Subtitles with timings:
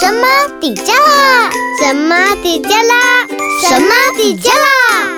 [0.00, 0.26] 神妈
[0.58, 1.50] 底加拉？
[1.78, 3.26] 神妈底加拉？
[3.60, 5.10] 神妈底加拉？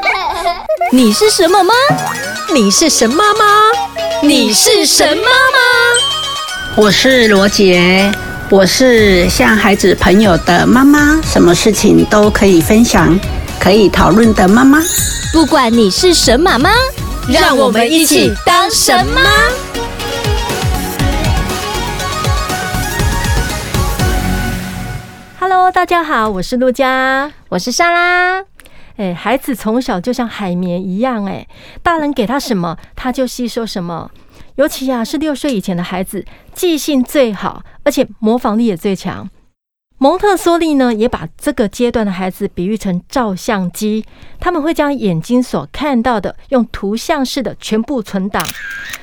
[0.90, 1.74] 你是什么妈？
[2.54, 3.44] 你是神妈吗？
[4.22, 5.28] 你是神妈吗？
[6.76, 8.10] 我是罗杰，
[8.48, 13.20] 我是像孩子朋友的妈妈，什么事情都可以分享，
[13.60, 14.82] 可以讨论的妈妈。
[15.30, 16.70] 不管你是神妈妈，
[17.28, 19.20] 让我们一起当神妈。
[25.52, 28.44] Hello，大家好，我是陆佳，我是莎拉。
[28.98, 31.44] 哎，孩子从小就像海绵一样，哎，
[31.82, 34.12] 大人给他什么，他就吸收什么。
[34.54, 39.28] 尤其啊，是六岁以前的孩子，记性最好，而且模仿力也最强。
[39.98, 44.04] 蒙特梭利呢，也把这个阶段的孩子比喻成照相机，
[44.38, 48.40] 他们会将眼睛所看到的用图像式的全部存档，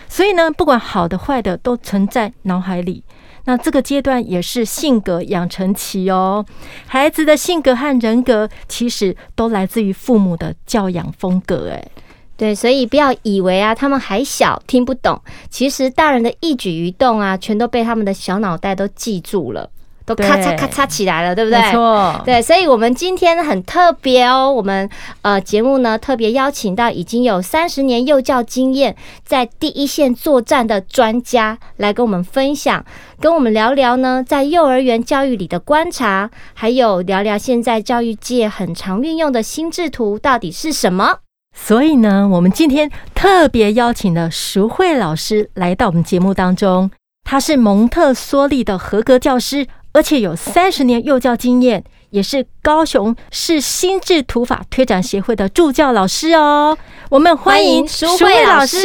[0.08, 3.04] 所以呢，不管好的坏的都存在脑海里。
[3.48, 6.46] 那这个阶段也是性格养成期哦，
[6.86, 11.70] 孩子的性格和人格其实都来自于父母的教养风格。
[11.70, 11.92] 诶，
[12.36, 19.70] 对，所以不要以为啊，他们还小听不懂，其实大人的一举一动啊，全都被他们的小脑袋都记住了。
[20.08, 21.60] 都咔嚓咔嚓起来了，对不对？
[21.60, 24.50] 没错，对，所以我们今天很特别哦。
[24.50, 24.90] 我们
[25.22, 32.86] 呃节目呢特别邀请到已经有三十年幼教经验，在第一线作战的专家来跟我们分享，
[33.20, 41.18] 跟我们聊聊呢在幼儿园教育里的观察，还有聊聊现在教育界很常运用的心智图到底是什么。
[41.54, 46.90] 所以呢，我们今天特别邀请了淑慧老师来到我们节目当中，
[47.26, 49.68] 她是蒙特梭利的合格教师。
[49.98, 56.78] 而且有三十年幼教经验，也是高雄市心智图法推展协会的助教老师哦。
[57.10, 58.78] 我们欢迎淑慧老师。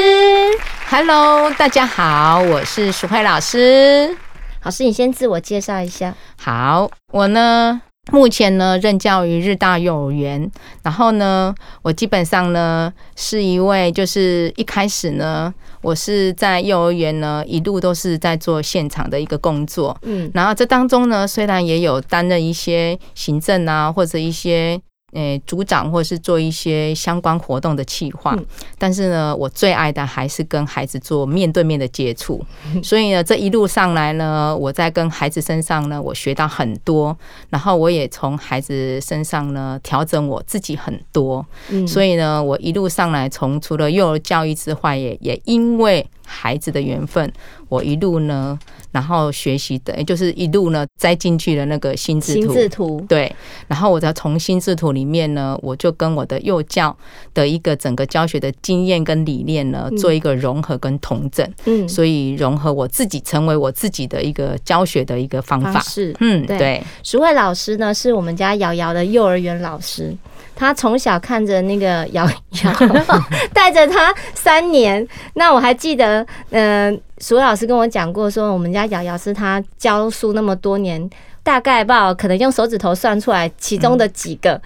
[0.88, 4.16] Hello，大家好，我是淑慧老师。
[4.64, 6.14] 老师，你先自我介绍一下。
[6.40, 10.50] 好，我呢，目前呢任教于日大幼儿园，
[10.82, 15.52] 然后呢，我基本上呢是一位，就是一开始呢。
[15.82, 24.80] 我是在幼儿园呢，一路都是在做现场的一个工作，嗯，然后这当中呢，虽然也有担任一些行政啊，或者一些。
[25.12, 28.36] 诶，组长或者是做一些相关活动的企划，
[28.78, 32.42] 但是呢，我最爱的还是跟孩子做面对面的接触。
[32.82, 37.16] 所以呢，这一路上来呢，我在跟孩子身上呢，我学到很多，
[37.50, 41.44] 然后我也从孩子身上呢调整我自己很多。
[41.86, 47.30] 所以呢，我一路上来，从除了幼儿教育之外，也也因为孩子的缘分，
[47.68, 48.58] 我一路呢。
[48.92, 53.34] 然后学习的，就是一路呢栽进去的那个心智图，心智图对。
[53.66, 56.96] 然后我再从心智图里面呢，我就跟我的幼教
[57.34, 61.44] 的一个整个教学的经验跟理念呢，做一个融合跟统整。
[61.64, 65.80] 嗯，所以融合我自己，成为我自己的一个教学的一个方法。
[65.80, 66.82] 是，嗯，对。
[67.02, 70.14] 淑慧老师呢，是我们家瑶瑶的幼儿园老师。
[70.54, 72.28] 他从小看着那个瑶
[72.62, 72.72] 瑶，
[73.54, 75.04] 带着他三年。
[75.34, 81.08] 那我还记得，嗯、呃，淑慧老师跟我讲过，说我们家瑶瑶是他教书那么多年，
[81.42, 84.60] 大概吧，可能用手指头算出来，其中的几个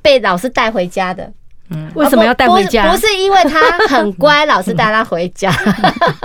[0.00, 1.32] 被老师带回家的。
[1.70, 2.90] 嗯，为什么要带回家？
[2.90, 5.50] 不是因为他很乖，老师带他回家，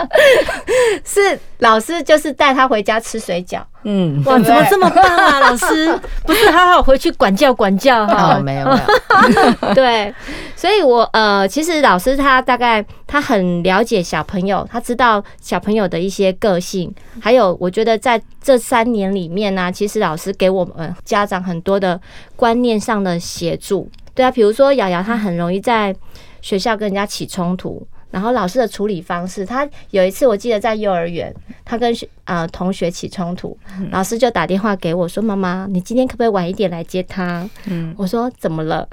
[1.03, 3.61] 是老师就是带他回家吃水饺。
[3.83, 5.99] 嗯，哇，怎么这么棒啊，老师？
[6.23, 8.39] 不是好好回去管教管教哈？
[8.39, 9.73] 没有没有。
[9.73, 10.13] 对，
[10.55, 21.99] 所以我呃，其实老师他大概他很了解小朋友，他知道小朋友的一些个性，还有我觉得在这三年里面呢，其实老师给我们家长很多的
[22.35, 23.89] 观念上的协助。
[24.21, 25.95] 对啊，比如说瑶瑶，她很容易在
[26.41, 31.33] 学校跟人家起冲突，然后老师的处理方式，她有一次我记得在幼儿园，
[31.65, 33.57] 她跟学呃同学起冲突，
[33.89, 38.87] 老师就打电话给我说：“妈妈，你今天可不可以晚一点来接她？”嗯，我说：“怎么了？”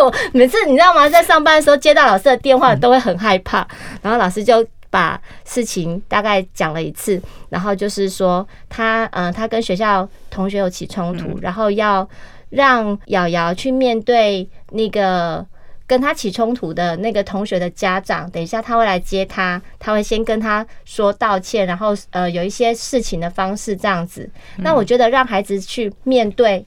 [0.32, 3.68] 每次你知道吗，在上班的时候接到老师的电话都会很害怕，
[4.00, 12.08] 然后老师就把事情大概讲了一次，然后就是说他呃他跟学校同学有起冲突，然后要。
[12.52, 15.44] 让瑶瑶去面对那个
[15.86, 24.30] 跟他起冲突的那个同学的家长，等一下他会来接他，他会先跟他说道歉，然后呃有一些事情的方式这样子。
[24.58, 26.64] 那我觉得让孩子去面对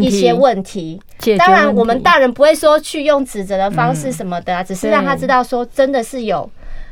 [0.00, 1.00] 一些问题，
[1.38, 6.48] 当然我们大人不会说去用指责的方式什么的啊，只是让他知道说真的是有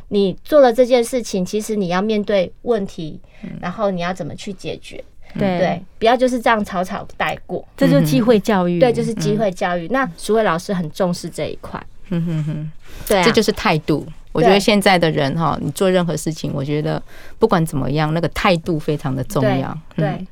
[0.09, 3.21] 你做了这件事情，其实你要面对问题，
[3.61, 5.05] 然后你要怎么去解决。
[5.39, 8.79] 对对，不要就是这样草草带过，这就是机会教育。
[8.79, 9.87] 对，就是机会教育。
[9.89, 11.83] 那淑慧老师很重视这一块。
[12.11, 12.71] 嗯哼哼，
[13.09, 14.07] 对，这就是态度。
[14.33, 17.03] 我觉得现在的人哈，你做任何事情，我觉得
[17.39, 19.77] 不管怎么样，那个态度非常的重要。
[19.97, 20.25] 对，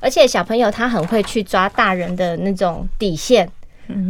[0.00, 3.48] 而且小朋友他很会去抓大人的那种底线，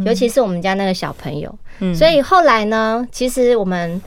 [0.05, 1.55] 尤其是我们家那个小朋友。
[1.93, 4.01] 所以后来呢，其实我们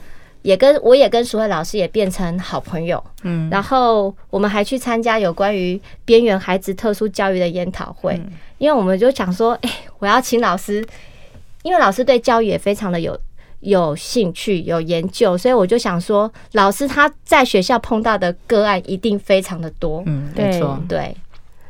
[0.47, 3.03] 也跟我也跟淑慧老师也变成好朋友。
[3.23, 8.17] 嗯，然后我们还去参加有关于边缘孩子特殊教育的研讨会，
[8.57, 10.81] 因为我们就想说，哎，我要请老师，
[11.63, 13.19] 因为老师对教育也非常的有
[13.59, 20.01] 有兴趣、有研究，所以我就想说，老师他在学校碰到的个案一定非常的多。
[20.05, 21.13] 嗯，没错，对。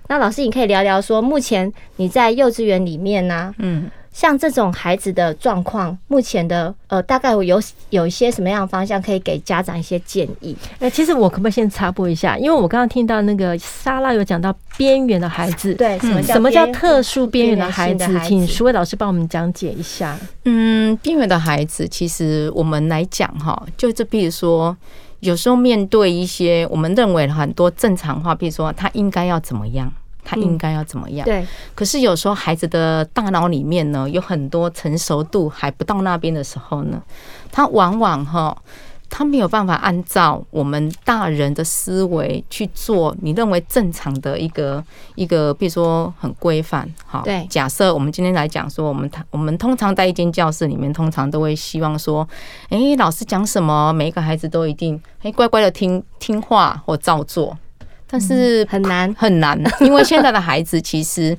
[0.08, 3.56] 那老师，你可以聊聊说，目前你在幼稚园里面呢、啊？
[3.58, 3.90] 嗯。
[4.18, 7.62] 像这种孩子的状况，目前的呃，大概有
[7.92, 10.58] 有一些什么样的方向可以给家长一些建议？
[10.80, 12.36] 哎，其实我可不可以先插播一下？
[12.36, 18.20] 因为我刚刚听到那个莎拉有讲到边缘的孩子，对，什么叫什么叫特殊边缘的孩子？
[18.26, 20.18] 请淑慧老师帮我们讲解一下。
[20.46, 24.76] 嗯，边缘的孩子，其实我们来讲哈，就这，比如说，
[25.20, 29.94] 有时候面对一些我们认为很多正常化，比如说他应该要怎么样。
[30.30, 31.24] 他应该要怎么样？
[31.24, 31.48] 对。
[31.74, 37.02] 可是有时候孩子的大脑里面呢，有很多成熟度还不到那边的时候呢，
[37.50, 38.56] 他往往哈，
[39.10, 43.16] 他没有办法按照我们大人的思维去做。
[43.22, 44.84] 你认为正常的一个
[45.16, 47.22] 一个，比如说很规范，哈。
[47.24, 47.48] 对。
[47.50, 52.28] 假设我们今天来讲说，我们我们通常在一间教室里面，通常都会希望说，
[52.68, 57.58] 哎，老师讲什么，每一个孩子都一定哎乖乖的听听话或照做。
[58.10, 61.38] 但是很难很难， 因为现在的孩子其实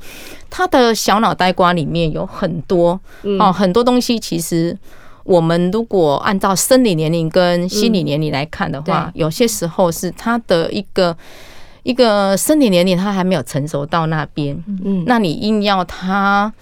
[0.50, 3.00] 他的小脑袋瓜里面有很多
[3.40, 4.18] 哦，很多东西。
[4.18, 4.76] 其实
[5.24, 11.16] 我们如果按照生理年龄跟心理年龄来看的话，有些时候是他的一个
[11.82, 14.54] 一个生理年龄他还没有成熟到那边。
[14.84, 16.52] 嗯，那你硬要他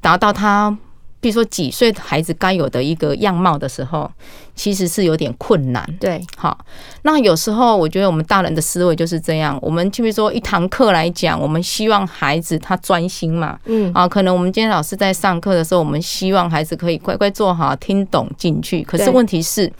[0.00, 0.76] 达到他。
[1.20, 4.10] 比如说几岁的孩子该有的一个样貌的时候，
[4.54, 5.84] 其实是有点困难。
[5.98, 6.58] 对，好，
[7.02, 9.58] 那有时候我觉得我们大人的思维就是这样。
[9.60, 13.58] 我们就比如说一堂课来讲，我们希望孩子他专心嘛。
[13.64, 18.82] 嗯，啊，可能我们今天老师在上课的时候，我们希望孩子可以乖乖坐好，听懂进去。
[18.82, 19.72] 可是问题是。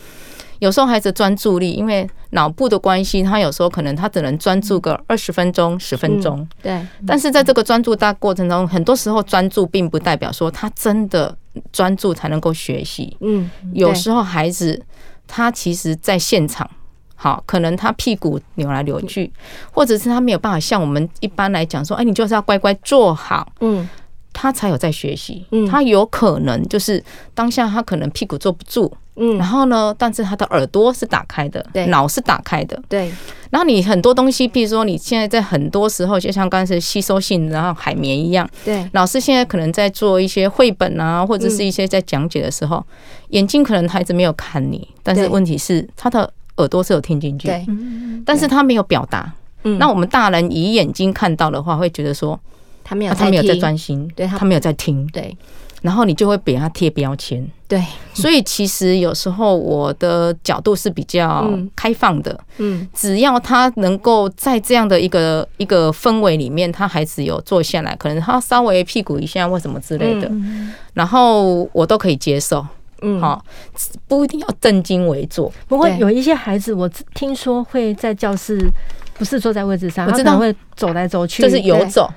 [0.59, 6.47] 有时候孩子专注力，因为脑部的关系，他有时候可能他只能专注个二十分钟、十分钟。
[6.63, 6.85] 对。
[7.07, 11.37] 但是在这个专注大过程中，很多时候专注并不代表说他真的
[11.73, 13.17] 专注才能够学习。
[13.21, 13.51] 嗯。
[13.73, 14.83] 有时候孩子
[15.27, 16.69] 他其实在现场，
[17.15, 19.33] 好，可能他屁股扭来扭去，
[19.71, 23.53] 或者是他没有办法像我们一般来讲说，哎，你就是要乖乖坐好。
[23.61, 23.89] 嗯。
[24.33, 25.45] 他才有在学习。
[25.51, 25.67] 嗯。
[25.67, 27.03] 他有可能就是
[27.35, 28.93] 当下他可能屁股坐不住。
[29.19, 29.95] 嗯，然后呢？
[29.99, 33.13] 但是他的耳朵是打开的，对，脑是打开的，对。
[33.51, 38.89] 然后你很多东西，比如说你现在在很多时候，就像刚才吸收性，然后海绵一样，对。
[38.93, 42.85] 老师现在可能在做一些绘本啊，或者是一些在讲解的时候，
[43.31, 47.67] 眼睛可能孩子没有看你，但是问题是他的耳朵是有听进去，对。
[48.25, 49.33] 但是他没有表达。
[49.65, 49.79] 嗯。
[49.79, 52.39] 那我们大人以眼睛看到的话，会觉得说
[52.85, 55.37] 他没有，他没有在专心，对，他没有在听，对。
[55.83, 57.83] 然后你就会给他贴标签，对，
[58.13, 70.31] 所以其实有时候我的角度是比较开放的，嗯，只要他能够在这样的一个一个氛围里面，他孩子有坐下来，可能他稍微屁股一下或什么之类的，
[70.95, 72.67] 然后我都可以接受，
[73.03, 73.45] 嗯，好，
[74.09, 75.53] 不一定要正襟危坐。
[75.69, 78.59] 不过有一些孩子，我听说会在教室
[79.15, 80.37] 不是坐在位置上，我知道。
[80.37, 82.09] 会走来走去，就是游走。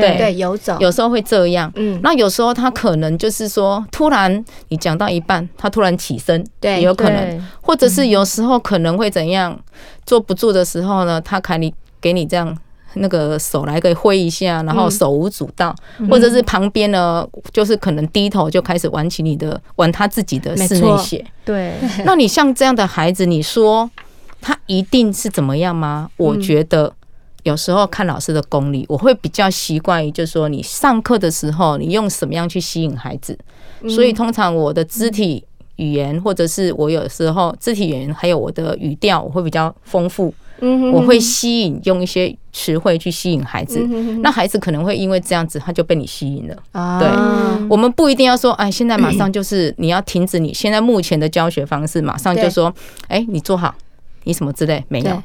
[0.00, 0.76] 对对，游走。
[0.80, 9.58] 有时候会这样，嗯，那有时候他可能就是说，突然你讲到一半，他突然起身，对，也有可能，或者是有时候可能会怎样，
[10.04, 12.56] 坐不住的时候呢，他看你给你这样
[12.94, 15.74] 那个手来给挥一下，然后手舞足蹈，
[16.10, 21.74] 或者是旁边呢，就是可能低头就开始玩起你的玩他自己的室内写，对，
[22.04, 23.90] 那你像这样的孩子，你说
[24.40, 26.10] 他一定是怎么样吗？
[26.16, 26.92] 我觉得。
[27.44, 33.38] 有时候看老师的功力，我会比较习惯于，就是说你上课的时候，你用什么样去吸引孩子。
[33.88, 35.44] 所以通常我的肢体
[35.76, 40.34] 语言，或者是我有时候肢体语言，还有我的语调，我会比较丰富。
[40.92, 43.78] 我会吸引用一些词汇去吸引孩子。
[44.22, 46.56] 那孩子可能会因为这样子，他就被你吸引了。
[46.98, 47.08] 对，
[47.68, 52.74] 我们不一定要说，哎，现在马上就是你要停止你现在目前的教学方式，马上就说，
[53.06, 53.72] 哎，你坐好。
[54.28, 55.22] 你什么之类没有？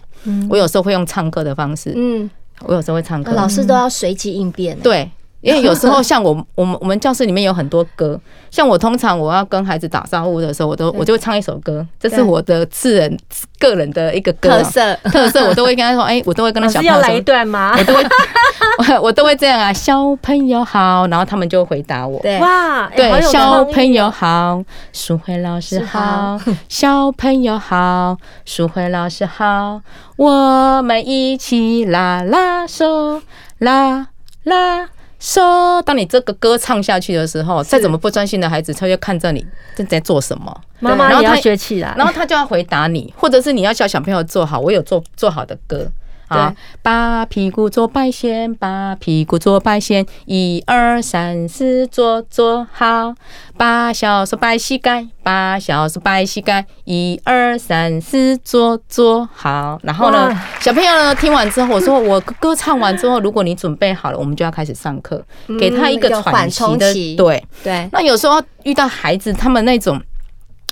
[0.50, 1.92] 我有时候会用唱歌的方式。
[1.94, 2.30] 嗯，
[2.62, 3.34] 我有时候会唱歌。
[3.34, 4.80] 老师都要随机应变。
[4.80, 5.12] 对，
[5.44, 8.20] 因为有时候像我， 我们我们教室里面有很多歌。
[8.50, 13.18] 像我通常我要跟孩子打招呼的时候，我都我就会唱一首歌，这是我的自人
[13.60, 15.48] 个人的一个歌特色特色。
[15.48, 17.76] 我都会跟他说， 哎，我都会跟他小朋友来一段吗？
[17.78, 18.06] 我都会，
[19.02, 22.20] 我都会这样啊，小朋友好，然后他们就回答我。
[22.22, 29.82] 对，哇，对，小朋友好，淑慧老师好，小朋友好，淑慧老师好，
[30.16, 33.22] 我们一起拉拉手。
[33.60, 34.10] 啦
[34.44, 34.90] 啦
[35.24, 35.82] 嗦。
[35.84, 40.62] 当你这个歌唱下去的时候，再怎么不专心的孩子，他就看着你正在做什么。
[40.80, 44.60] 妈妈也要学起来，然后他就要回答你，或者是你要叫小朋友做好。
[44.60, 45.88] 我有做做好的歌。
[46.34, 53.14] 啊，把屁股坐白线，把屁股坐白线，一二三四，坐坐好。
[53.56, 59.80] 把小手摆膝盖，把小手摆膝盖，一二三四，坐坐好。
[59.84, 65.24] 然后呢，小朋友呢听完之后，我说我歌唱完之后，如果你准备好了，我们就要开始上课，
[65.60, 66.94] 给他一个喘息的。
[67.16, 67.88] 对对。
[67.92, 70.02] 那有时候遇到孩子他们那种。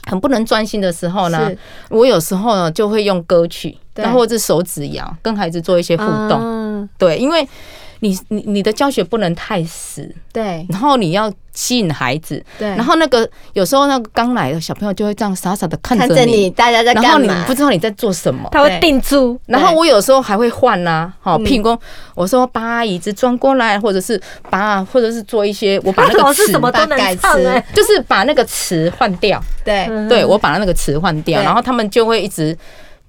[0.10, 1.52] 很不能专心的时候呢，
[1.90, 6.90] 我有时候呢就会用歌曲，然后或者手指摇，跟孩子做一些互动。
[6.98, 7.48] 对，因为。
[8.04, 17.10] 你你你的教学不能太死，对，然后你要吸引孩子，对，然后那个有时候那个刚来的小朋友就会这样傻傻的看着你，大家在干嘛？
[17.10, 19.40] 然后你不知道你在做什么，他会定住。
[19.46, 21.80] 然后我有时候还会换呐，好，譬如说
[22.16, 24.20] 我说把椅子转过来，或者是
[24.50, 32.58] 把，或者是做一些我把那个词把改词，就是把那个词换掉，对，对我把那个词换掉，然后他们就会一直。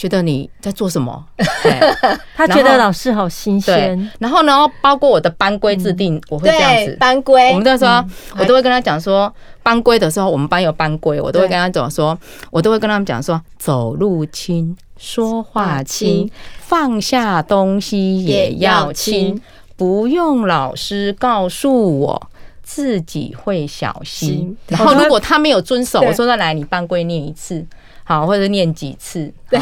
[0.02, 1.24] 觉得你在做什么？
[2.34, 4.10] 他觉得老师好新鲜。
[4.18, 6.96] 然后呢，包括我的班规制定，我会这样子。
[6.98, 8.04] 班规，我们那时候
[8.36, 9.32] 我都会跟他讲说，
[9.62, 12.18] 班规的时候，我们班有班规，我都会跟他讲说，
[12.50, 16.28] 我都会跟他们讲说，走路轻，说话轻，
[16.58, 19.40] 放下东西也要轻，
[19.76, 22.28] 不用老师告诉我，
[22.64, 24.56] 自己会小心。
[24.66, 27.64] 然后如果他没有遵守，我说再来，你班规念一次。
[28.12, 29.58] 好，或者念几次，对，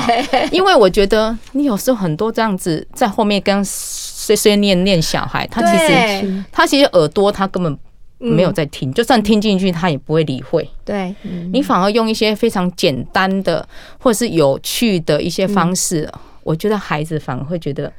[0.50, 7.78] 因为我觉得你有时候很多这样子在后面跟碎碎念念小孩，他其实他其实耳朵他根本
[8.18, 10.68] 没有在听，就算听进去他也不会理会。
[10.84, 11.14] 对，
[11.52, 13.66] 你反而用一些非常简单的
[13.98, 16.10] 或者是有趣的一些方式，
[16.42, 17.92] 我觉得孩子反而会觉得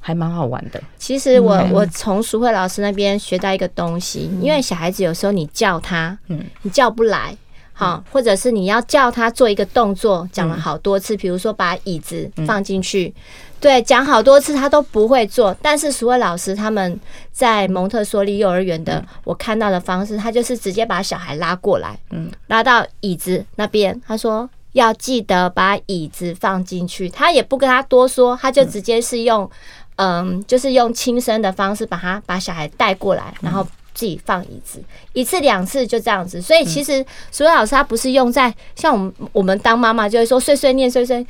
[0.00, 0.82] 还蛮好玩的。
[0.98, 7.36] 其实我我从淑慧老师那边学到一个东西，因为小孩子有时候你叫他，嗯，你叫不来。
[7.82, 13.12] 好，或者是你要叫他做一个动作，讲了好多次，比如说把椅子放进去，
[13.58, 15.52] 对，讲好多次他都不会做。
[15.60, 17.00] 但是淑慧老师他们
[17.32, 29.50] 在蒙特梭利幼儿园的，我看到的方式，他就是直接把小孩拉过来，嗯，拉到椅子那边，他说要记得把椅子放进去，他也不跟他多说，他就直接是用，
[29.96, 33.66] 嗯，就是用轻声的方式把他把小孩带过来，然后。
[33.94, 34.82] 自己放椅子，
[35.12, 41.26] 一次两次就这样子，所以其实淑慧老师他不是用在像我们我们当妈妈就会说碎碎念碎碎，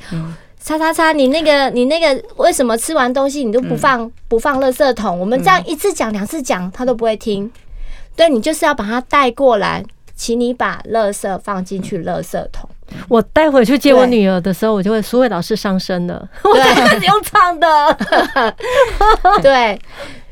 [0.63, 5.19] 叉叉叉，你那个你那个为什么吃完东西你都不放不放垃圾桶？
[5.19, 7.51] 我们这样一次讲两次讲他都不会听，
[8.15, 9.83] 对，你就是要把他带过来，
[10.15, 12.69] 请你把垃圾放进去垃圾桶。
[13.09, 17.97] 我待会去接我女儿的时候，我就会苏慧老师上身了， 我开始用唱的，
[19.41, 19.77] 对。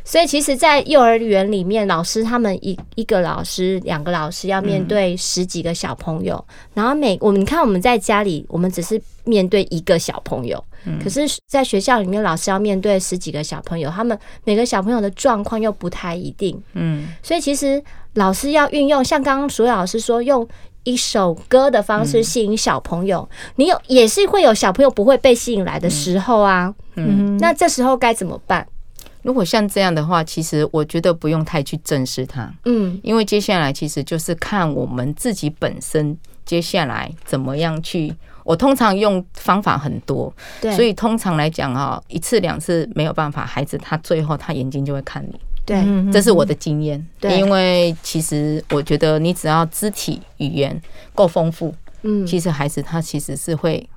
[0.03, 6.43] 所以，其实，在幼儿园里面，老师他们一一个老师、两个老师要面对十几个小朋友，
[6.73, 10.63] 然后每我们看我们在家里，我们只是面对一个小朋友，
[11.03, 17.81] 可是在学校里面，老师要面对十几个小朋友，他们每个小朋友的状况又不太一定，嗯，所以其实
[18.15, 20.47] 老师要运用，像刚刚所有老师说，用
[20.83, 28.67] 一首歌的方式吸引小朋友，你有也是会有小朋友不会被吸引来的时候啊，嗯，那这时候该怎么办？
[29.23, 38.13] 如果像这样的话，其实我觉得不用太去正视它，嗯，因为接下来其实就是看我们自己本身接下来怎么样去。
[38.43, 50.81] 我通常用方法很多，对，所以通常来讲啊，一次两次没有办法，孩子他最后他眼睛就会看你，对，这是我的经验，对，因为其实我觉得你只要肢体语言
[51.13, 53.87] 够丰富，嗯，其实孩子他其实是会。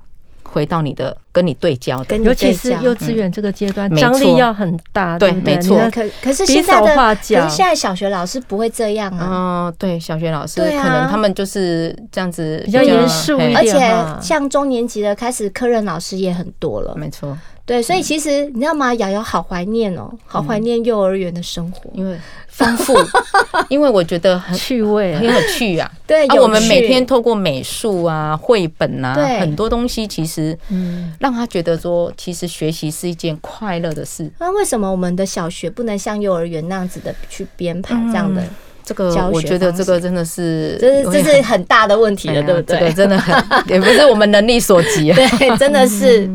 [0.45, 5.19] 回到你的跟你对焦的，尤其是幼稚园这个阶段，张力要很大。
[5.19, 5.79] 对，没错。
[5.91, 9.69] 可可是现在的，可是现在小学老师不会这样啊。
[9.69, 13.57] 嗯，对，小学老师可能他们就是这样子比较严肃一点。
[13.57, 16.95] 而且像中年级的开始，科任老师也很多了。
[16.97, 17.37] 没错。
[17.67, 18.93] 对，所以其实你知道吗？
[18.95, 22.95] 瑶瑶好怀念哦，好怀念幼儿园的生活，因为丰富，
[23.71, 25.91] 因为我觉得很趣味，很有趣啊。
[26.07, 34.31] 对，我们每天透过美术啊、绘本啊，很多东西，其实嗯，让他觉得说，其实学习是一件快乐的事。
[34.39, 38.45] 那为什么我们的小学不能像幼儿园那样子的去编排这样的？
[38.85, 42.79] 这个我觉得这个真的是，这是这是很大的问题了，对不对？
[42.79, 43.35] 这个真的很，
[43.69, 45.17] 也不是我们能力所及啊。
[45.17, 46.29] 对，真的是。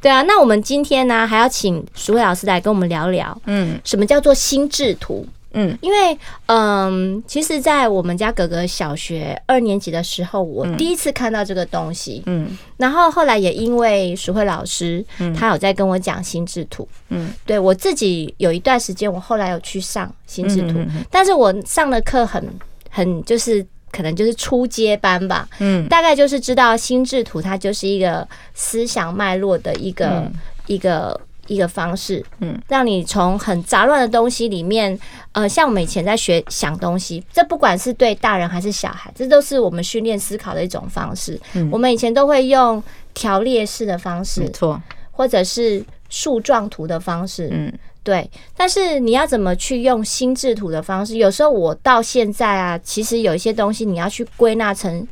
[0.00, 5.26] 对啊，那我们今天呢，还要请淑慧老师来跟我们聊聊，嗯，什么叫做心智图？
[5.58, 15.34] 嗯，因为嗯，其实，在我们家哥哥小学二年级的时候，我第一次看到这个东西，嗯，然后后来也因为淑慧老师，嗯。
[15.34, 20.78] 他有在跟我讲心智图，嗯，对我自己有一段时间，我后来有去上心智图，
[21.10, 22.42] 但是我上的课很
[22.88, 30.30] 很就是可能就是初阶班吧，嗯，大概就是知道心智图它就是一个思想脉络的一个
[30.66, 31.20] 一个。
[31.48, 34.96] 一个方式，嗯，让你从很杂乱的东西里面，
[35.32, 41.40] 呃，像我们以前在学想东西，这不管是对大人还是小孩，这都是我们训练思考的一种方式。
[41.54, 42.80] 嗯，我们以前都会用
[43.12, 47.72] 条列式的方式，没错，或者是树状图的方式，嗯，
[48.04, 48.30] 对。
[48.56, 51.16] 但是你要怎么去用心智图的方式？
[51.16, 55.06] 有时候我到现在啊，其实有一些东西你要去归纳成。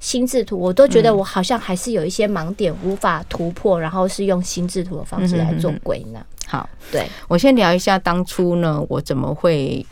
[0.00, 6.24] 心智图，我都觉得我好像还是有一些盲点无法突破，然后是用心智图的方式来做归纳。
[6.46, 9.84] 好，对，我先聊一下当初呢，我怎么会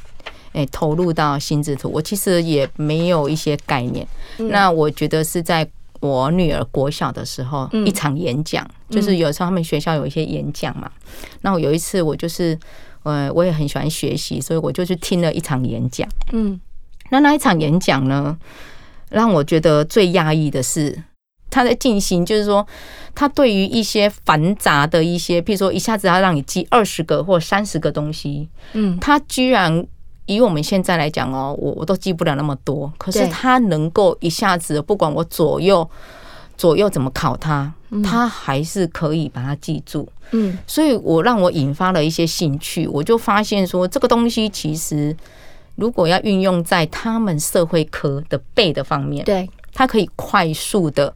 [0.53, 1.91] 诶投入到心智图？
[1.93, 4.07] 我其实也没有一些概念。
[4.39, 5.69] 那我觉得是在
[6.01, 10.91] 我女儿国小的时候，一场演讲，就是有时候他们学校有一些演讲嘛。
[11.41, 12.57] 那我有一次我就是，
[13.03, 16.09] 呃，我也很喜欢学习，所以我就去听了一场演讲。
[16.33, 16.59] 嗯，
[17.11, 18.39] 那那一场演讲呢？
[19.11, 21.03] 让我觉得最讶异的是，
[21.49, 22.67] 他在进行，就是说，
[23.15, 29.87] 他对于一些繁杂的一些，譬如说一下子要让你记二十个或三十个东西，嗯，他居然
[30.27, 35.89] 以我们现在来讲哦，我我都记不了那么多，可是他能够一下子，不管我左右
[36.57, 37.73] 左右怎么考他，
[38.03, 45.17] 他还是可以把它记住，嗯，所以我让我引发了一些兴趣，我就发现说，这个东西其实。
[45.77, 51.15] 如果要运用在他们社会科的背的方面，对，他可以快速的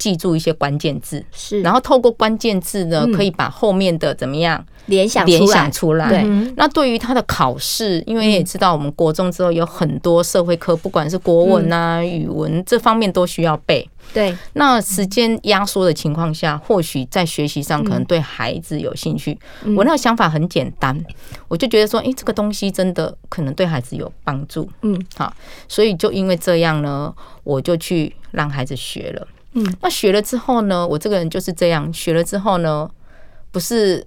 [0.00, 6.08] 记住一些关键字，是，然后透过关键字呢，可以把后面的怎么样联想联想出来。
[6.08, 6.24] 对，
[6.56, 13.86] 那对于他的考试，因为也知道我们国中之后有很多社会科，不管是国文啊、语文这方面都需要背。
[14.14, 19.38] 对，那时间压缩的情况下，或许在学习上可能对孩子有兴趣。
[19.76, 20.98] 我那个想法很简单，
[21.46, 24.66] 我就觉得说，诶，这个东西真的可能对孩子有帮助。
[24.80, 25.32] 嗯，好，
[25.68, 29.28] 所以就因为这样呢，我就去让孩子学了。
[29.52, 32.88] 嗯，那学了之后呢，我这个人就是这样，学了之后呢，
[33.50, 34.06] 不是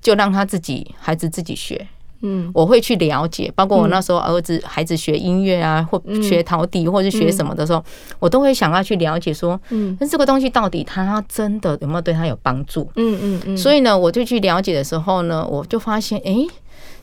[0.00, 1.86] 就让他自己孩子自己学。
[2.20, 7.84] 嗯，我会去了解，包括我那时候儿子孩子学音乐啊，或学陶笛，或是学什么的时候，
[8.18, 12.90] 我都会想要去了解说，嗯，那这个东西到底他真的有没有对他有帮助？
[12.96, 13.56] 嗯嗯嗯。
[13.56, 16.44] 所以呢，我就去了解的时候呢，我就发现，哎，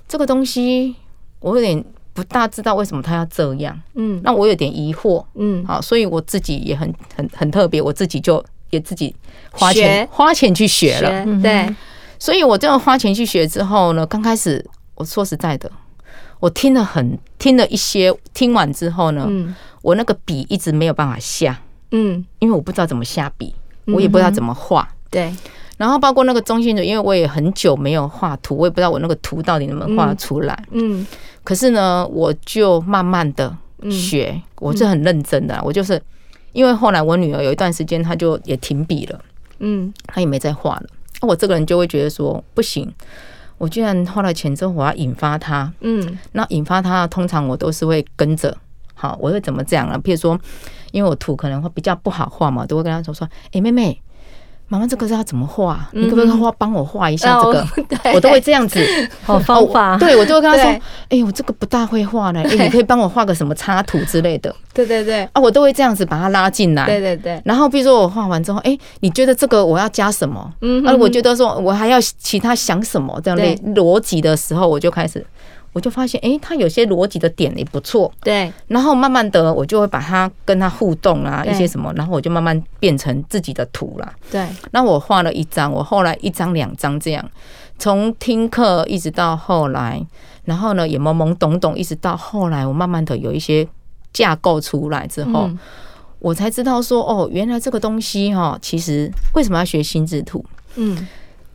[0.05, 0.95] 这个东西
[1.39, 1.81] 我有点
[2.15, 3.79] 不大知道为什么他要这样。
[3.93, 5.23] 嗯，那我有点疑惑。
[5.35, 9.15] 嗯，好，所以我自己也很很很特别，我自己就也自己
[9.51, 11.23] 花钱花钱去学了。
[11.43, 11.75] 对，
[12.17, 14.65] 所以我这样花钱去学之后呢，刚开始。
[14.97, 15.69] 我说实在的，
[16.39, 19.29] 我听了很听了一些，听完之后呢，
[19.81, 23.53] 我那个笔一直没有办法下，嗯，因为我不知道怎么下笔，
[23.87, 25.35] 我也不知道怎么画，对。
[25.77, 31.05] 然后包括那个中心的，因为我也很久没有画图，我也不知道我那个图到底能不能画出来，嗯。
[31.43, 33.55] 可是呢，我就慢慢的
[33.91, 36.01] 学，我是很认真的，我就是
[36.53, 39.19] 因为后来我女儿有一段时间，她就也停笔了，
[39.59, 40.85] 嗯，她也没再画了，
[41.21, 42.91] 那我这个人就会觉得说不行。
[43.59, 48.57] 我既然花了钱之后，我要引发她，嗯，那引发她，通常我都是会跟着，
[48.95, 49.97] 好，我会怎么这样啊？
[50.03, 50.39] 譬如说，
[50.91, 54.01] 因为我图可能会比较不好画嘛，都会跟他说说，哎，妹妹。
[54.67, 55.87] 妈妈，这个是要怎么画？
[55.91, 57.67] 你可不可以画帮我画一下这个？
[58.13, 58.79] 我都会这样子，
[59.23, 59.97] 好方法。
[59.97, 66.85] 对，我就会跟他说：“哎，我这个不大会画呢， 哎，你可以帮我画个什么插图之类的。”对对对，啊，我都会这样子把他拉进来。
[66.85, 67.41] 对对对。
[67.45, 70.51] 然后比如说我画完之后，哎，你觉得这个我要加什么？
[70.61, 75.25] 嗯，啊，我觉得说我还要其他想什么这样类逻辑的时候，我就开始。
[75.75, 78.49] 我就发现，哎，他有些逻辑的点也不错，对。
[78.67, 84.47] 然后慢慢的，我就会把它跟他互动啊，一些什么，然后我就慢慢变成自己的图了，对。
[84.71, 87.29] 那我画了一张，我后来一张两张这样，
[87.77, 90.01] 从听课一直到后来，
[90.45, 93.67] 然后呢也懵懵懂懂，一直到后来，我慢慢的有一些
[94.13, 95.49] 架构出来之后，
[96.19, 100.45] 我才知道说，哦，原来这个东西哈，其实为什么要学心智图？
[100.75, 101.05] 嗯，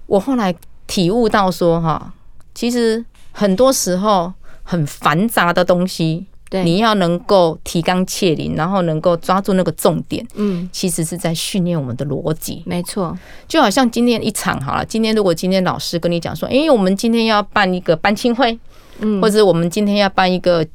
[0.04, 0.54] 我后来
[0.86, 2.12] 体悟到说，哈，
[2.54, 3.02] 其实。
[3.32, 12.62] 很多时候很繁杂的东西，对，你要能够提纲挈领，然后能够抓住那个重点，嗯，其实是在训练我们的逻辑。
[12.66, 13.16] 没错，
[13.46, 18.58] 就好像今天一场好了，今天如果今天老师跟你讲说，哎，我们今天要办一个班庆会，
[18.98, 20.66] 嗯，或者我们今天要办一个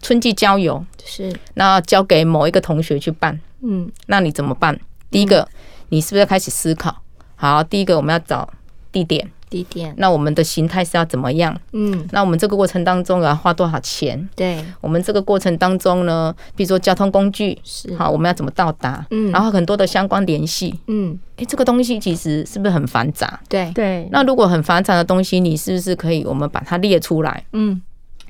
[0.00, 4.78] 春季郊游，是，那交给某一个同学去办，嗯，那你怎么办？
[5.10, 5.48] 第一个，
[5.88, 6.94] 你是不是要开始思考？
[7.36, 8.48] 好，第一个我们要找
[8.92, 9.30] 地点。
[9.54, 9.94] 地点。
[9.98, 11.56] 那我们的形态是要怎么样？
[11.70, 14.28] 嗯，那我们这个过程当中要花多少钱？
[14.34, 19.06] 对，我们这个过程当中呢，比如说交通工具是好，我们要怎么到达？
[19.10, 20.80] 嗯然后很多的相关联系。
[20.88, 23.38] 嗯，哎，这个东西其实是不是很繁杂？
[23.48, 27.44] 对，对，那如果很繁杂的东西，你是不是可以我们把它列出来？
[27.52, 27.80] 嗯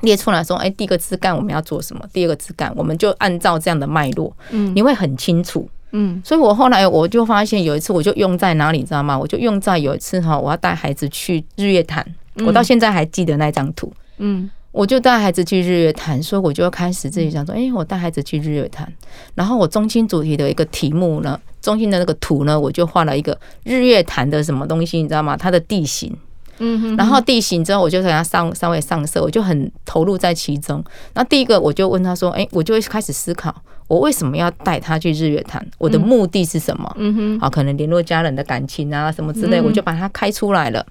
[0.01, 2.05] 列出来说，哎，第一个枝干我们要做什么？
[2.13, 5.67] 第二个枝干我们就按照这样的脉络，嗯你会很清楚。
[5.97, 9.17] 嗯所以我后来我就发现，有一次我就用在哪里，你知道吗？
[9.17, 12.05] 我就用在有一次哈，我要带孩子去日月潭，
[12.45, 13.93] 我到现在还记得那张图。
[14.19, 18.93] 嗯我就带孩子去日月潭，所以我就开始自己想说，哎，我带孩子去日月潭，
[19.37, 25.37] 然后我中心主题的一个题目呢，中心的那个图呢，我就画了一个日月潭的什么东西，你知道吗？
[25.37, 26.13] 它的地形。
[26.59, 30.83] 嗯哼然后地形之后，我就给他上稍微上色，我就很投入在其中。
[31.15, 33.55] 那第一个，我就问他说：“哎，我就会开始思考，
[33.87, 35.65] 我为什么要带他去日月潭？
[35.79, 36.97] 我的目的是什么？
[36.99, 40.85] 嗯哼，好，可能联络家人的感情啊，什么之类，嗯我就把它开出来了。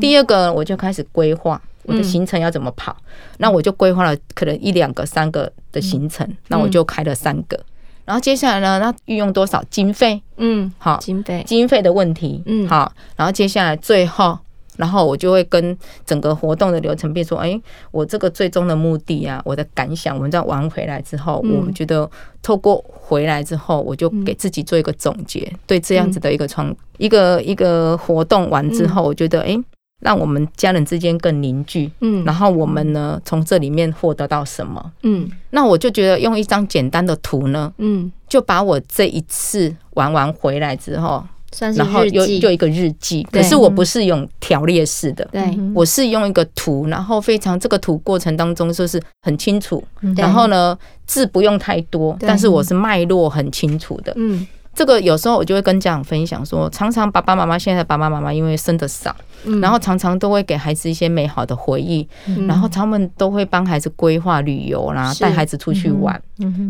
[0.00, 2.96] 第二个，我就开始规划我的行程要怎么跑。
[3.38, 7.58] 那我就规划了可能一两个、三个的行程，那我就开了三个。
[8.04, 10.22] 然后接下来呢，那运用多少经费？
[10.36, 14.38] 嗯，好，经费，经费的问题，嗯好，然后接下来最后。
[14.76, 17.60] 然后我就会跟整个活动的流程，比如说，哎，
[17.90, 22.08] 我这个最终的目的啊，我的感想，我们这样玩回来之后，我觉得
[22.42, 29.56] 透过回来之后，我就给自己做一个总结，对这样子的一个创一个一个活动完之后，我觉得，哎，
[30.00, 34.92] 让我们家人之间更凝聚，嗯，然后我们呢，从这里面获得到什么？
[35.02, 35.30] 嗯。
[35.50, 41.24] 那我就觉得用一张简单的图呢，嗯，就把我这一次玩完回来之后。
[41.56, 54.12] 算是然后有就一个日记，可是我不是用条列式的，对，我是用一个图，然后非常这个图过程当中就是很清楚，嗯然后呢字不用太多，但是我是脉络很清楚的。
[54.16, 54.46] 嗯。
[54.74, 62.46] 这个有时候我就会跟家长分享说，常常爸爸妈妈现在爸爸妈妈因为生的少，嗯，然后常常都会给孩子一些美好的回忆，嗯。
[62.46, 65.20] 然后他们都会帮孩子规划旅游啦，是。
[65.22, 66.20] 带孩子出去玩。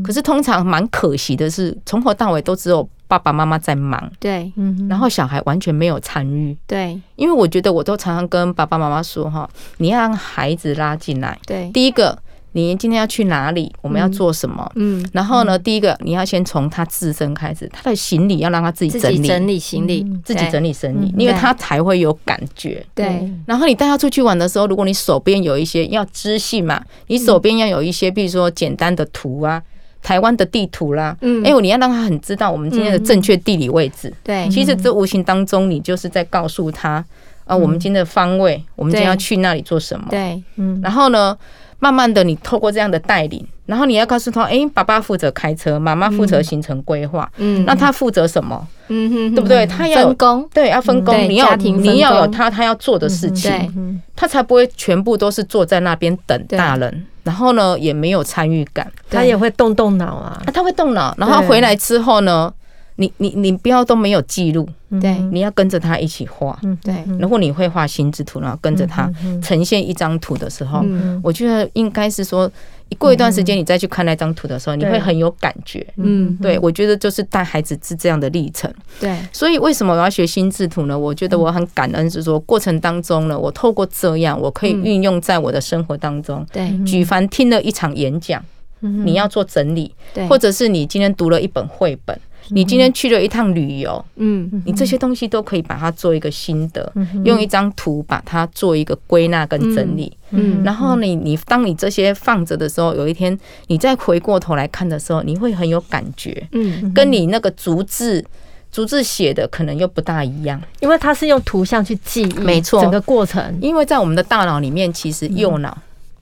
[0.05, 4.53] 可是通常蛮可惜的是，从头到尾都只有爸爸妈妈在忙，对。
[4.57, 6.57] 嗯然后小孩完全没有参与。
[6.67, 7.01] 对。
[7.17, 11.39] 因为我觉得我都常常跟爸爸妈妈说哈，你要让孩子拉进来。
[11.47, 12.19] 对，第一个，
[12.53, 13.73] 你今天要去哪里？
[13.81, 14.71] 我们要做什么？
[14.75, 22.85] 嗯，然后呢，第一个你要先从他自身开始，他的行李要让他自己整理，己整理行李，自己整理，理行李嗯，因为他才会有感觉。
[22.95, 29.63] 对，然后你带他出去玩的时候，如果你手边有一些要知性嘛，你手边要有一些，比如说简单的图啊，
[30.07, 31.43] 台湾的地图啦，嗯。
[31.43, 34.13] 哎，你要让他很知道我们今天的正确地理位置。
[34.23, 37.05] 对，其实这无形当中，你就是在告诉他，
[37.45, 40.07] 啊，我们今天的方位，我们今天要去那里做什么。
[40.09, 40.81] 对，嗯。
[40.81, 41.37] 然后呢，
[41.81, 48.65] 慢慢的，你透过这样的带领，然后你要告诉他，哎，爸爸负责开车，妈妈负责行程规划，嗯，那他负责什么？
[48.87, 49.67] 嗯哼，对不对？
[49.67, 53.35] 他要分工，对，要分工，对你要家庭你要有他他要做的事对。
[53.35, 58.91] 情，他才不会全部都是坐在那边等大人，然后呢也没有参与感。
[59.11, 60.41] 他也会动动脑啊。
[60.47, 62.53] 啊，，他会动脑，然后回来之后呢，
[62.95, 64.67] 你你你不要都没有记录，
[65.01, 66.59] 对你要跟着他一起画。
[66.83, 69.13] 对，如果你会画心智图，然后跟着他
[69.43, 71.21] 呈现一张图的时候，嗯。
[71.23, 72.51] 我觉得应该是说，
[72.99, 75.87] 过一段时间你再去看那张图的时候，你会很有感觉。
[75.97, 78.73] 嗯，对，我觉得就是带孩子是这样的历程。
[79.01, 80.99] 对，所以为什么我要学心智图呢？
[80.99, 86.47] 我觉得我很感恩，是说过程当中呢，我透过这样，我可以运用在我的生活当中。
[86.53, 88.43] 对，举凡听了一场演讲，
[88.81, 92.19] 你要做整理，对，或者是你今天读了一本绘本，
[92.51, 96.93] 你今天去了一趟旅游，嗯，你这些东西都可以把它做一个心得，
[97.25, 100.17] 用一张图把它做一个归纳跟整理。
[100.31, 108.25] 嗯然后你你当你这些放着的时候，有一天你再回过头来看的时候，你会很有感觉，嗯，跟你那个逐字
[108.73, 110.61] 逐字写的可能又不大一样。
[110.81, 115.77] 因为它是用图像去记忆，没错整个过程因为在我们的大脑里面，其实右脑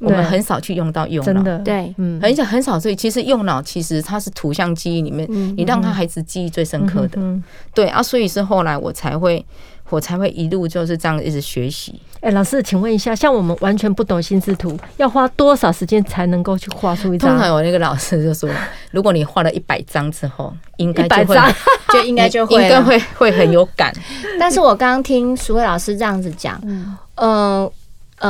[0.04, 1.26] 我们很少去用到右脑。
[1.26, 7.42] 真的，对，嗯，很少很少，所以其实右脑其实它是图像记忆里面，你让他孩子记忆最深刻的，嗯，
[7.74, 9.44] 对啊，所以是后来我才会，
[9.90, 12.00] 我才会一路就是这样一直学习。
[12.20, 17.30] 哎，老师，请问一下，像我们完全不懂心智图，要花多少时间才能够去画出一张？
[17.30, 18.48] 通常有那个老师就说，
[18.92, 21.54] 如果你画了一百张之后，应该就会一百张，
[21.92, 22.98] 就应该就会应该会。
[23.18, 23.92] 会很有感。
[24.40, 26.96] 但是我刚刚听淑慧老师这样子讲，嗯。
[27.16, 27.70] 呃，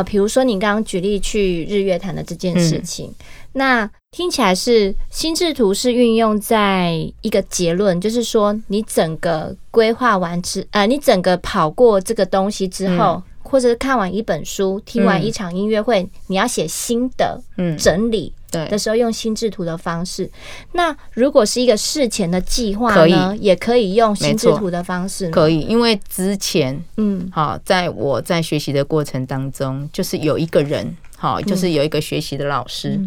[0.02, 3.12] 比如说你刚刚举例去日月潭的这件事情，
[3.52, 18.68] 那听起来是心智图是运用在一个结论，就是说你整个规划完之，呃，你整个跑过这个东西之后，或者是看完一本书、听完一场音乐会，你要写心得、嗯，整理，对。
[18.68, 20.30] 的时候用心智图的方式。
[20.72, 25.28] 那如果是一个事前的计划呢，也可以用心智图的方式。
[25.30, 32.98] 可以，因为之前嗯，好，在我在学习的过程当中，就是有一个人，好，就是有一个学习的老师，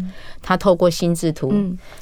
[0.42, 1.52] 他透过心智图，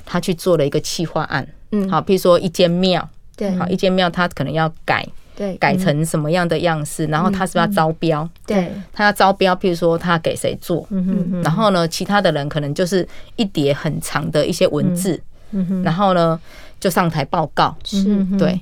[0.05, 5.07] 他去做了一个企划案，嗯，好，譬如说一间庙，对，好，一间庙他可能要改。
[5.37, 8.27] 对，改成什么样的样式，然后他是不是要招标？
[8.47, 10.89] 对，他要招标，譬如说他给谁做，
[11.45, 15.21] 然后呢，其他的人可能就是一叠很长的一些文字，
[15.85, 16.41] 然后呢
[16.81, 17.77] 就上台报告。
[17.85, 18.03] 是，
[18.39, 18.59] 对。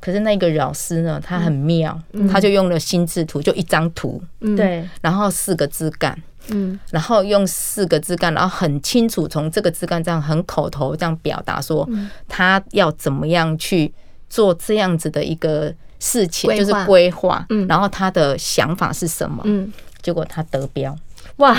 [0.00, 1.98] 可是那个老师呢，他很妙，
[2.30, 4.22] 他就用了心智图，就一张图，
[4.54, 6.16] 对，然后四个枝干，
[6.50, 11.88] 嗯，然后用四个枝干，然后很清楚从这个枝干这样很口头这样表达说，
[12.28, 13.92] 他要怎么样去
[14.28, 15.74] 做这样子的一个。
[15.98, 19.42] 事情就是规划，嗯，然后他的想法是什么？
[19.44, 20.96] 嗯，结果他得标，
[21.36, 21.54] 哇！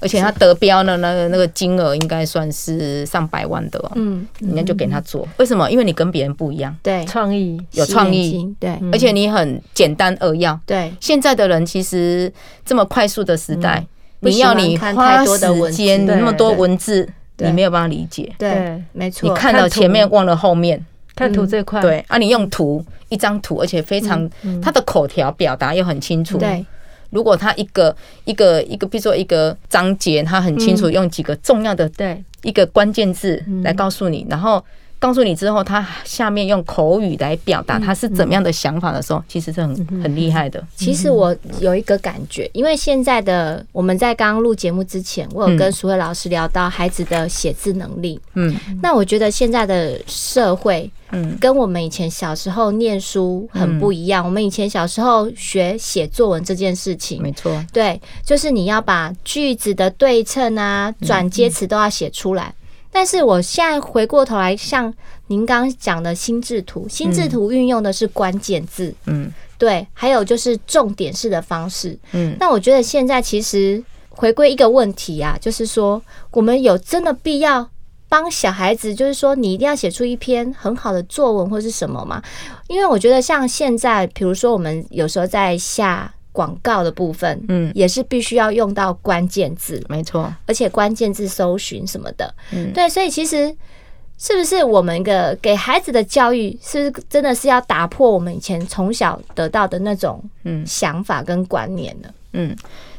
[0.00, 5.70] 而且他得标呢，那个那个金额应该算是上百万的哦，嗯，人家就给他做，为什么？
[5.70, 7.60] 因为你跟别人不一样，对，创意。
[7.72, 10.92] 有创意，对，而且你很简单扼要，对。
[11.00, 12.32] 现在的人其实
[12.64, 13.84] 这么快速的时代，
[14.20, 20.84] 你要你花时间，那么多文字，你没有办法理解，对，没错，你看到前面忘了后面。
[21.18, 24.28] 看图最快，对啊，你用图一张图，而且非常
[24.62, 26.38] 他的口条表达又很清楚。
[26.38, 26.64] 对，
[27.10, 32.22] 如果他一个一个一个，比如说一个章节，他很清楚用几个重要的对。
[32.42, 34.64] 一个关键字来告诉你，然后。
[34.98, 40.62] 告诉你之后，他下面用口语来表达他是怎么样的想法的时候，其实是很很厉害的。
[40.74, 48.20] 其实我有一个感觉，因为现在的我们在刚刚录节目之前，我有跟淑慧老师聊到孩子的写字能力。
[48.34, 54.24] 嗯，那我觉得现在的社会，嗯，跟我们以前小时候念书很不一样。
[54.24, 62.52] 我们以前小时候学写作文这件事情，没错，对，就是你要把句子的对称啊、转接词都要写出来。
[62.98, 64.92] 但是我现在回过头来，像
[65.28, 72.36] 您刚刚讲的心智图，心智图运用的是关键字，嗯，对，还有就是重点式的方式，嗯。
[72.40, 77.70] 那我觉得现在其实回归一个问题啊，就是说我们有真的必要
[78.08, 82.20] 帮小孩子，就是说你一定要写出一篇很好的作文或是什么吗？
[82.66, 86.12] 因为我觉得像现在，比如说我们有时候在下。
[86.32, 93.54] 广告的部分，嗯，也是必须要用到关键字，没错，而且关键字搜寻什么的，嗯，对，所以其实
[94.18, 100.64] 是不是我们一个给孩子的教育，是不是真的是要打破我们以前从小得到的那种嗯。
[100.66, 102.08] 想法跟观念呢？
[102.32, 102.56] 嗯，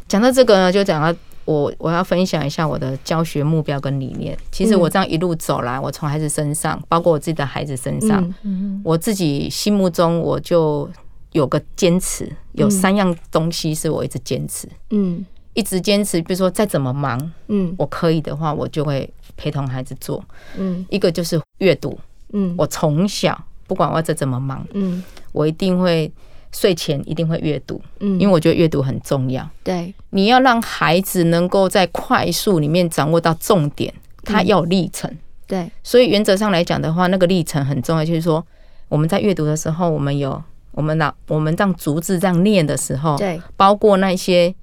[0.08, 4.38] 讲到这个呢，就讲到我我要分享一下我的教学目标跟理念。
[4.52, 10.90] 其实我这样一路走来，我从孩子身上，包括我自己的孩子身上，嗯，我自己心目中我就。
[11.32, 16.20] 有个坚持，有三样东西是我一直坚持，嗯，一直坚持。
[16.24, 20.24] 比如说再怎么忙，嗯，我可以的话，我就会陪同孩子做，
[20.58, 21.98] 嗯，一个就是阅读，
[22.34, 26.12] 嗯，我从小不管我再怎么忙，嗯，我一定会
[26.52, 35.16] 睡前一定会阅读，嗯，因为我觉得阅读很重要，对，你要让孩子能够在快速里面掌握到重点，他要有历程，
[35.46, 38.44] 对，所以原则上来讲的话，那个历程很重要，就是说
[38.88, 40.42] 我们在阅读的时候，我们有。
[40.72, 44.54] 我们那我们这样逐字这样念的时候，对，包括那些，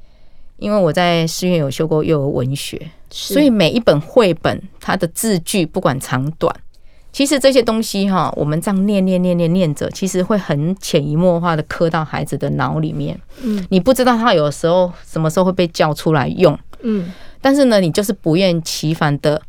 [0.56, 6.54] 因为我在师院有修过幼儿文学，所以每一本绘本它的字句不管长短，
[7.12, 13.18] 其实这些东西哈，我们这样念念念念念着，其实会很潜移默化的刻到孩子的脑里面。
[13.42, 19.42] 嗯，你不知道他有时候什么时候会被叫出来用，嗯，但是呢，你就是不厌其烦的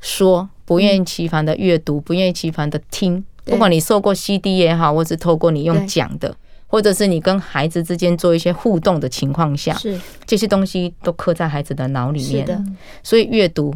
[0.00, 3.24] 说，不厌其烦的阅读，不厌其烦的听。
[3.44, 6.34] 不管你受过 CD 也好，或是透过你用讲的，
[6.66, 12.76] 或者是你跟孩子之间做一些互动的情况下，是这些东西都刻在孩子的脑里面。
[13.02, 13.74] 所以阅读，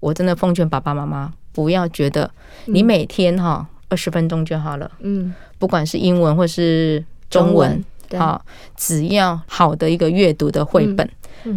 [0.00, 2.30] 我真的奉劝爸爸妈妈不要觉得
[2.66, 4.90] 你每天哈二十分钟就好了。
[5.00, 7.84] 嗯，不管是英文或是中文，
[8.16, 8.44] 好，
[8.76, 11.10] 只要好的一个阅读的绘本，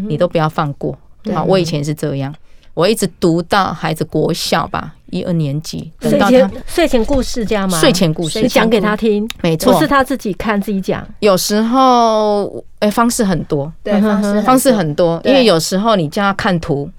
[0.08, 0.98] 你都不要放过。
[1.34, 2.34] 好，我以前是这样。
[2.74, 7.78] 我一直读到孩子国小吧，一二年级，等到他睡前故事这样吗？
[7.80, 11.06] 睡前故事讲给他听，没错，不是他自己看自己讲。
[11.20, 16.90] 有时候，哎，方式很多，对，方式方式很多，因为有时候你叫他看图、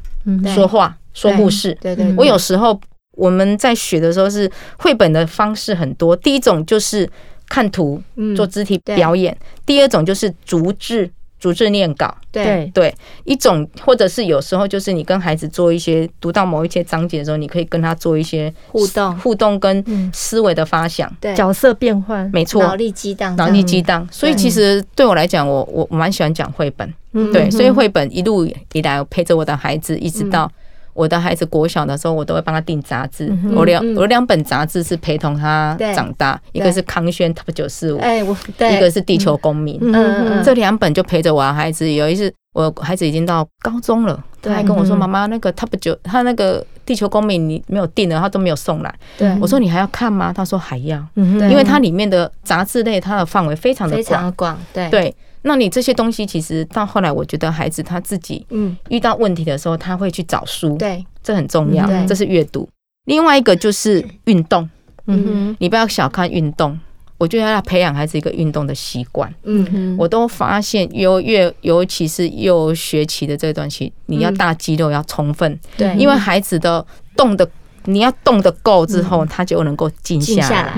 [0.55, 1.77] 说话、说故事。
[1.81, 2.79] 对对，我有时候
[3.13, 7.09] 我们在学的时候是绘本的方式很多，第一种就是
[7.49, 8.03] 看图
[8.37, 11.11] 做肢体表演，第二种就是逐字。
[11.43, 12.71] 逐字念稿，对。
[12.73, 24.07] 对，一种或者是有时候就是你跟孩子做一些读到某一些章节的时候，你可以跟他做一些互动、互动跟思维的发想，对角色变换，没错，脑力激荡，脑力激荡。
[24.13, 26.95] 所以其实对我来讲，我我蛮喜欢讲绘本，
[27.33, 30.49] 对，所以绘本一路以来陪着我的孩子，一直到
[30.95, 33.27] 我的孩子国小的时候，我都会帮他订杂志。
[33.27, 39.79] 嗯我两嗯我两本杂志是陪同他长大，一个是康轩 Top 九四五，哎，我对一个是地球公民。
[39.81, 41.91] 嗯这两本就陪着我的孩子。
[41.91, 54.55] 有一次，我孩子已经到高中了，他还跟我说：“嗯妈妈，那个 Top 九，他那个地球公民你没有订了，他都没有送来。”对我说：“你还要看吗？”他说：“还要。”因为它里面的杂志类，它的范围非常的非常广。
[54.55, 62.69] 广，对，对，那你这些东西其实到后来，我觉得孩子他自己嗯，遇到问题的时候，他会去找书，对，这很重要这是阅读。
[63.07, 64.69] 另外一个就是运动，
[65.07, 65.57] 嗯哼。
[65.59, 66.79] 你不要小看运动，
[67.19, 69.33] 我觉得要培养孩子一个运动的习惯。
[69.43, 69.97] 嗯，哼。
[69.99, 77.49] 我都发现尤越，尤其是幼学期的这段期，你要大肌肉要充分，对，因为孩子的动的，
[77.85, 80.75] 你要动得够之后，他就能够静下来。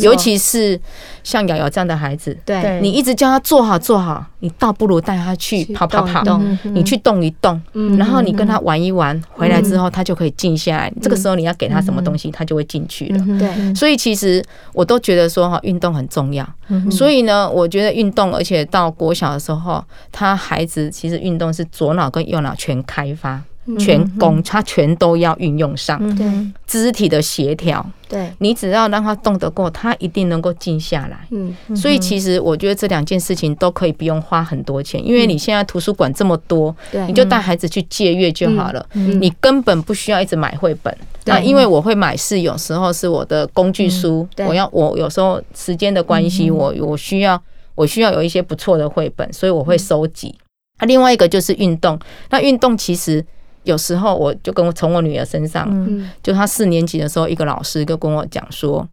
[0.00, 0.80] 尤其是
[1.22, 2.62] 像瑶瑶这样的孩子，对。
[2.62, 10.92] 对你一直叫他做好做好，你倒不如带他去去跑跑跑，你去动一动，嗯然后你跟他玩一玩，回来之后他就可以静下来。
[11.00, 13.74] 这个时候你要给他什么东西，他就会进去了。
[13.74, 16.48] 所以其实我都觉得说哈，运动很重要。
[16.90, 23.40] 所以呢，我觉得运动，而且到国小的时候，他孩子其实运动是左脑跟右脑全开发、
[23.78, 25.98] 全功，他全都要运用上。
[26.00, 26.54] 嗯哼。
[26.66, 31.18] 肢体的协调，对，你只要让他动得过，他一定能够静下来。
[31.30, 38.84] 嗯，所以其实我觉得这两件事情都可以不用花很多钱，因为你现在图书馆这么多，对，你就带孩子去借阅就好了。
[38.94, 40.96] 嗯你根本不需要一直买绘本。
[41.26, 47.40] 那因为我会买是有时候是我的工具书，我要我有时候时间的关系，我我需要
[47.74, 50.34] 我需要有一些不错的绘本，所以我会收集。
[50.80, 51.98] 那另外一个就是运动，
[52.30, 53.24] 那运动其实
[53.64, 58.86] 有时候我就跟我从我女儿身上，嗯就她四年级的时候，一个老师就跟我讲说，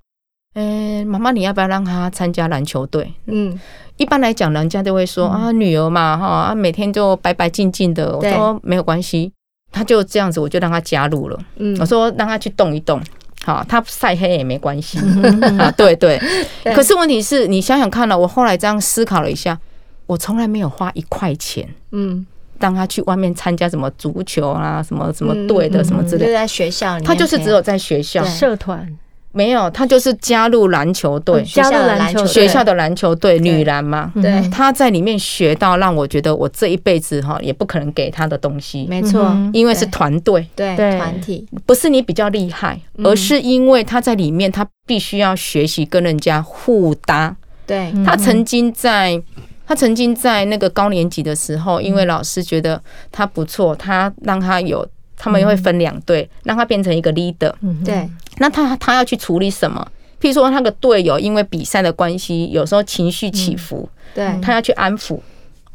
[0.54, 3.12] 诶，妈妈你要不要让她参加篮球队？
[3.26, 3.60] 嗯，
[3.98, 8.16] 一般来讲，人家都会说啊，女儿嘛，哈，啊，每天就白白净净的。
[8.16, 9.32] 我对说没有关系，
[9.72, 11.40] 她就这样子，我就让她加入了。
[11.58, 13.02] 嗯我说让她去动一动，
[13.44, 15.72] 好，她晒黑也没关系 嗯 啊。
[15.72, 16.20] 对对。
[16.64, 19.60] 对可是问题是你想想看了，我后来这样思考了一下，
[20.06, 22.26] 我从来没有花一块钱嗯，
[22.60, 26.20] 让他去外面参加什么足球啊，什么什么队的嗯什么之类。
[26.20, 26.26] 的。
[26.28, 28.24] 就在学校里面培养，她就是只有在学校。
[28.24, 28.88] 社团
[29.32, 34.12] 没有，他就是加入篮球队，学校的篮球学校的篮球队女篮嘛。
[34.16, 39.52] 对，他在里面学到让我觉得我这一辈子哈也不可能给他的东西，没错，嗯。
[39.54, 43.06] 因为是团队，对，团体，不是你比较厉害，嗯。
[43.06, 47.36] 而是因为他在里面他必须要学习跟人家互搭。
[47.68, 49.22] 对，他曾经在
[49.70, 54.84] 他曾经在那个高年级的时候，因为老师觉得他不错，他让他有
[55.16, 57.54] 他们会分两队，让他变成一个 leader。
[57.86, 59.88] 对，那他他要去处理什么？
[60.20, 63.88] 譬如说，那个队友因为比赛的关系，有时候情绪起伏。
[64.16, 65.20] 对，他要去安抚，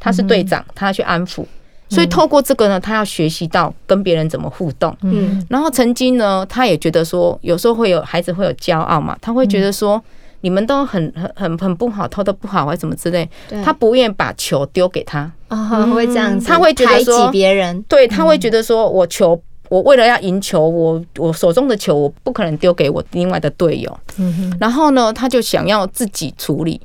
[0.01, 1.47] 他是队长，他要去安抚，
[1.89, 4.95] 所以透过这个呢，他要学习到跟别人怎么互动。
[5.03, 10.03] 嗯，然后曾经呢，他也觉得说，有时候会有孩子会有骄傲嘛，他会觉得说，
[10.45, 13.27] 你们都很很很很不好，投的不好，或者什么之类，
[13.65, 19.41] 他不愿意把球丢给他，哦，会这样子，他会觉得说别人，对他会觉得说我球。
[19.71, 23.99] 我为了要赢球，我我手中的球我不可能丢给我另外的队友，
[24.61, 26.79] 然后呢，他就想要自己处理。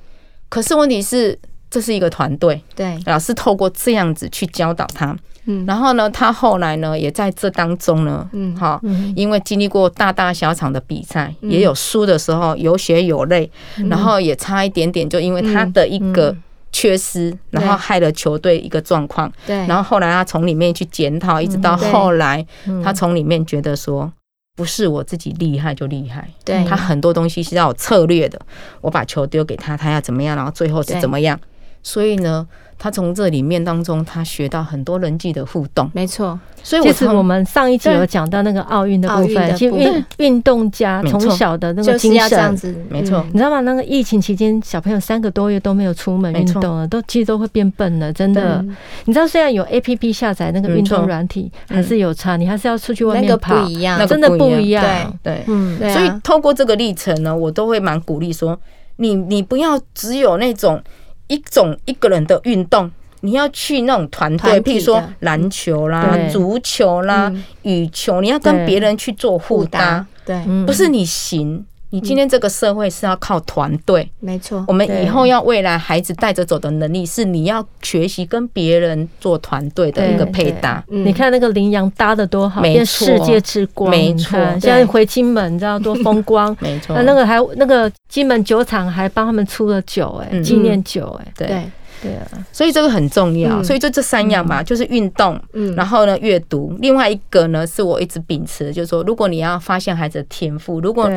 [0.48, 1.38] 可是问题是，
[1.70, 5.66] 这是一个团队，对，老师透过这样子去教导他，嗯。
[5.66, 8.56] 然后呢，他后来呢，也在这当中呢，嗯。
[8.56, 8.82] 好，
[9.16, 11.52] 因为经历过大大小场的比赛，嗯。
[11.52, 13.50] 也有输的时候，有血有泪，
[13.90, 16.36] 然后也差一点点，就因为他的一个
[16.72, 22.46] 缺失，然后害了球队一个状况，对，然后后来他从里面去检讨，一直到后来，
[22.84, 24.12] 他从里面觉得说。
[24.56, 26.66] 不是我自己厉害就厉害，对。
[26.66, 28.38] 他很多东西是要有策略的。
[28.82, 31.40] 我把球丢给他，他要怎么样，然后最后是怎么样。
[31.82, 32.46] 所以呢，
[32.78, 35.90] 他从这里面当中，他学到很多人际的互动。
[35.94, 42.58] 没错，所以其实我们上一集有讲到那个奥运的部分，其实运运动家从小的那个就是精要这样神。
[42.58, 43.20] 子，没错。
[43.20, 43.28] 嗯。
[43.34, 43.62] 你知道吗？
[43.62, 48.58] 那个疫情期间，小朋友三个多月都没有出门运动了，都其实都会变笨了，真的。
[48.58, 48.76] 嗯。
[49.06, 53.64] 你知道，虽然有 A P P 下载那个运动软体，还是有差，你还是要出去外那个面跑。
[53.64, 54.84] 不，一样，真的不不一一样。
[55.24, 58.60] 对，嗯，所以透过这个历程呢，我都会蛮鼓励说，
[58.98, 60.82] 你你不要只有那种
[61.30, 62.92] 一种一个人的运动。
[63.22, 71.66] 你要去那种团队，譬如说篮球啦、足球啦嗯、羽球，你要跟别人去做互搭，对，嗯不是你行。
[71.92, 80.84] 你今天这个社会是要靠团队，没错，我们以后要未来孩子带着走的能力是你要学习跟别人做团队的一个配搭。
[80.90, 81.04] 嗯。
[81.06, 83.08] 你看那个羚羊搭的多好，没错。
[83.08, 83.92] 变世界之光。
[83.92, 84.40] 你没错。
[84.60, 86.56] 现在回金门，你知道多风光。
[86.62, 90.44] 没错，那那个还那个金门酒厂还帮他们出了酒，哎，嗯。
[90.44, 91.64] 纪念酒，哎，对
[92.02, 93.60] 对，啊，所以这个很重要。
[93.60, 93.64] 嗯。
[93.64, 95.76] 所以就这三样嘛，就是运动，嗯。
[95.76, 101.12] 然后呢阅读，另外一个呢是我一直秉持的，就是说，如果你要发现孩子的天赋，如果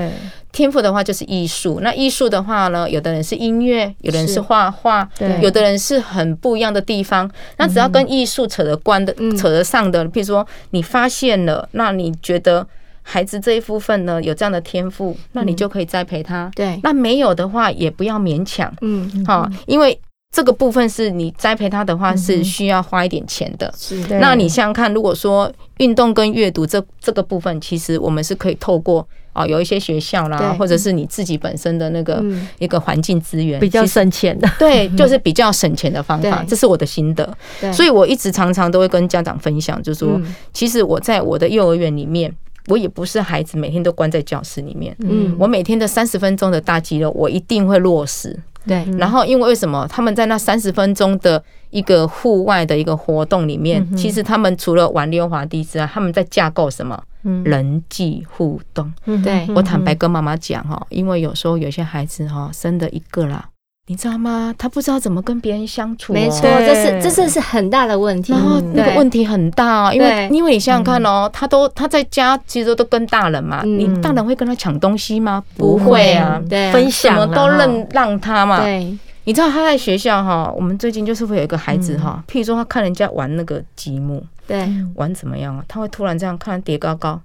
[0.52, 4.42] 天赋的话就是艺术，那艺术的话呢，有的人是音乐，有的人是。
[4.42, 5.40] 画画，对。
[5.40, 7.30] 有的人是很不一样的地方。
[7.58, 9.36] 那只要跟艺术扯得关的、嗯。
[9.36, 12.66] 扯得上的，譬如说你发现了，那你觉得
[13.02, 16.50] 孩子这一部分呢有这样的天赋，那你就可以栽培他。
[16.56, 18.70] 对，那没有的话，也不要勉强。
[18.80, 19.96] 嗯，好，因为
[20.32, 23.72] 这个部分是你栽培他的话，是需要花一点钱的。
[23.76, 24.02] 是。
[24.04, 32.48] 的那你想想看，如果说运动跟阅读这这个部分，其实我们是可以透过哦，有一些学校啦，或者是你自己本身的那个嗯。
[32.58, 36.46] 一个环境资源，比较省钱的， 对，就是比较省钱的方法，对。
[36.48, 37.36] 这是我的心得。
[37.70, 42.34] 所以我一直常常都会跟家长分享，就是说嗯，其实我在我的幼儿园里面，
[42.68, 45.36] 我也不是孩子每天都关在教室里面，嗯。
[45.38, 48.38] 我每天的三十分钟的大肌肉，我一定会落实。
[48.66, 57.02] 对，然后，因为为什么他们在那三十分钟的一个户外的一个活动里面，其实他们除了玩溜滑梯之外，他们在架构什么？
[57.24, 57.42] 嗯。
[57.44, 58.92] 人际互动。
[59.24, 59.48] 对。
[59.54, 63.48] 我坦白跟妈妈讲哈，因为有时候有些孩子哈生的一个啦，
[63.88, 64.54] 你知道吗？
[64.56, 68.32] 他不知道怎么跟别人相处哦，没错，这是这是是很大的问题。
[68.32, 68.96] 然后那个对。
[68.96, 73.78] 问题很大哦，因为因为你想想看哦，他都他在家其实都跟大人嘛，嗯。
[73.80, 75.42] 你大人会跟他抢东西吗？
[75.56, 78.60] 不会啊，对，分享什么都让让他嘛。
[78.60, 85.64] 对，你知道他在学校哈，我们最近就是会有一个孩子哈，譬如说他看人家玩那个积木，对，玩怎么样啊？
[85.66, 87.20] 他会突然这样看叠高高，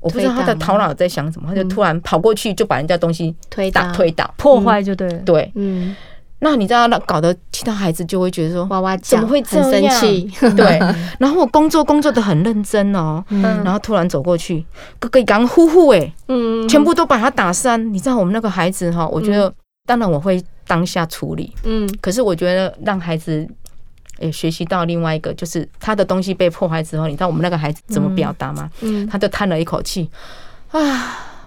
[0.00, 4.34] 我不知道他的头脑在想什么，他就突然跑过去就把人家东西推倒，打推倒。
[4.36, 5.08] 破坏就对。
[5.08, 5.94] 了，对，嗯，
[6.38, 10.30] 那你知道那搞得其他孩子就会觉得说，哇哇，怎么会这很生样气？
[10.56, 10.78] 对。
[11.18, 13.42] 然后我工作工作的很认真哦，嗯。
[13.62, 14.64] 然后突然走过去，
[14.98, 17.92] 哥哥刚呼呼哎，嗯，全部都把他打散。
[17.92, 19.52] 你知道我们那个孩子哈，我觉得
[19.86, 23.46] 当然我会当下处理，嗯，可是我觉得让孩子
[24.20, 28.70] 也学习到另外一个，就是他的东西被破坏之后，你知道我们那个孩子怎么表达吗？
[28.82, 30.08] 嗯，他就叹了一口气
[30.70, 31.40] 啊，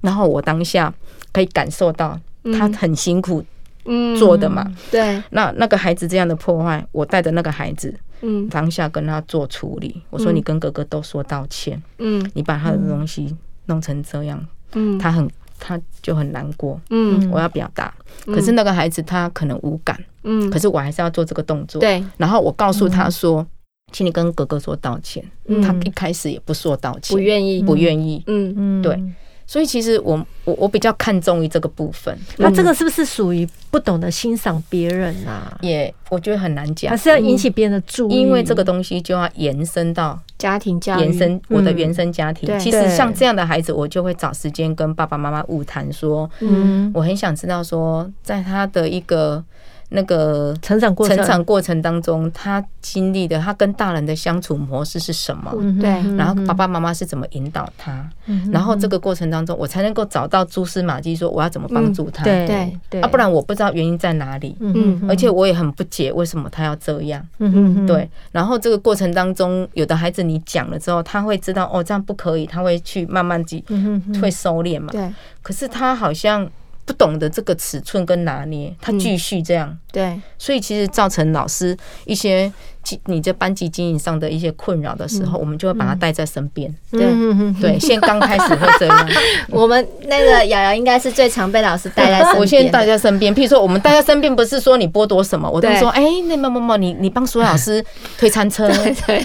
[0.00, 0.92] 然后我当下
[1.32, 2.18] 可以感受到
[2.52, 3.44] 他很辛苦
[3.84, 4.70] 嗯做的嘛。
[4.90, 8.48] 对，那那个孩子这样的破坏，我带着那个孩子嗯。
[8.48, 10.02] 当下跟他做处理。
[10.10, 12.28] 我说你跟哥哥都说道歉，嗯。
[12.34, 13.34] 你把他的东西
[13.66, 16.80] 弄成这样，嗯，他很他就很难过。
[16.90, 17.92] 嗯我要表达，
[18.26, 21.80] 可是那个孩子他可能无感，嗯，可是我还是要做这个动作。
[21.80, 23.46] 对，然后我告诉他说，
[23.92, 25.24] 请你跟哥哥说道歉。
[25.48, 28.22] 嗯他一开始也不说道歉，不愿意，不愿意。
[28.26, 29.00] 嗯，嗯对
[29.46, 35.56] 所以其实我我我比较看重于这个部分，那这个是不是属于不懂得欣赏别人啊？
[35.60, 38.14] 也我觉得很难讲，还是要引起别人的注意？
[38.14, 42.48] 因为这个东西就要延伸到家庭教育，延伸我的原生家庭。
[42.52, 49.44] 嗯其实像这样的孩子，我就会找时间跟爸爸妈妈晤谈，说，嗯，我很想知道说，在他的一个
[49.88, 55.52] 那个成长过程，成长过程当中，他经历的他跟大人的相处模式是什么？
[55.58, 58.08] 嗯对然后爸爸妈妈是怎么引导他？
[58.26, 62.24] 嗯然后这个过程当中，我才能够找到蛛丝马迹，说我要怎么帮助他。
[62.24, 67.24] 对对对啊，不然我不知道原因在哪里，嗯而且我也很不解为什么他要这样。
[67.38, 74.88] 嗯嗯对，然后这个过程当中，有的孩子你讲了之后，他会知道哦，这样不可以，他会去慢慢去嗯嗯会收敛嘛。
[74.90, 75.12] 对
[75.42, 76.48] 可是他好像
[76.86, 82.75] 不懂得这个尺寸跟拿捏，他继续这样，对，所以其实造成老师一些经
[83.06, 86.72] 你在班级经营上的一些困扰的时候，我们就会把他带在身边。
[86.90, 89.08] 对嗯对，现在刚开始会这样。
[89.50, 92.40] 我们那个瑶瑶应该是最常被老师带在身边。
[92.40, 97.84] 我现在带在身边，譬如说我们带在身边，不是说你剥夺什么，我都说，哎，那某某某，你你帮苏老师
[98.18, 98.68] 推餐车，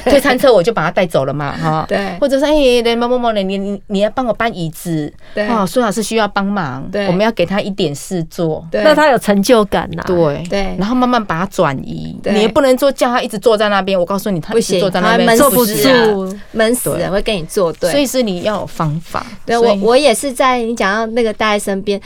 [0.06, 1.86] 推餐车我就把他带走了嘛，哈。
[1.88, 8.66] 对或者说哎，那某某某，你你你你要帮我搬椅子，对哦，苏老师需要帮忙，对我们要给他一点事做。
[8.72, 10.04] 对那他有成就感呐。
[10.06, 14.00] 对对然后慢慢把他转移，对你也不能说叫他一直坐在那边。
[14.00, 17.92] 我告诉你，他一直坐在那边他坐不住闷死对了，会跟你作对。
[17.92, 19.26] 所以是你要有方法。
[19.46, 22.00] 对我，我也是在你讲到那个带在身边，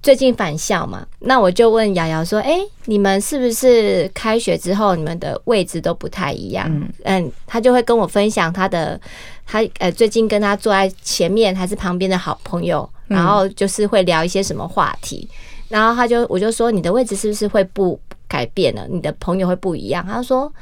[0.00, 9.00] 最近返校嘛，那我就问瑶瑶说：“哎、你们是不是开学之后你们的位置都不太一样？”嗯嗯，他就会跟我分享他的，
[9.44, 15.28] 他呃最近跟他坐在前面还是旁边的好朋友，嗯然后就是会聊一些什么话题，
[15.68, 18.86] 然后他就我就说：“你的位置是不是会不改变了？
[18.88, 20.52] 你的朋友会不一样？”他说：“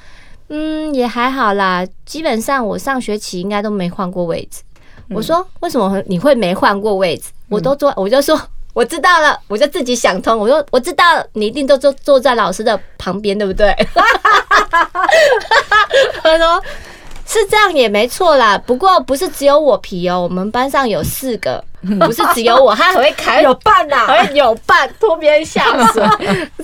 [0.49, 4.63] 嗯，也还好啦，基本上我上学期应该都没换过位置。”
[5.15, 7.25] 我说：“为什么你会没换过位置？
[7.49, 8.41] 我都坐，我就说
[8.73, 10.39] 我知道了，我就自己想通。
[10.39, 13.75] 我说我知道了，你一定都坐坐在老师的旁边，对不对？”
[16.23, 16.63] 他说
[17.27, 21.63] ：“是这样也没错啦，不过不是只有我皮哦，我们班上有四个，
[22.01, 26.03] 不是只有我，他还会开 有伴呐，还会有伴拖别人下水，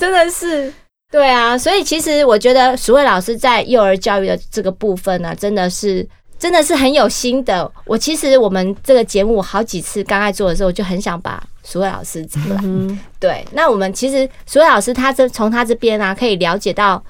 [0.01, 0.72] 真的是
[1.11, 6.06] 对啊，所以其实我觉得淑慧老师在幼儿教育的这个部分呢、啊，真的是
[6.38, 7.70] 真的是很有心的。
[7.86, 12.61] 我其实我们这个节目好几次刚开做的时候，我就很想把淑慧老师找来。
[12.62, 17.02] 嗯、对，那我们其实淑慧老师他这从他这边啊，可以了解到，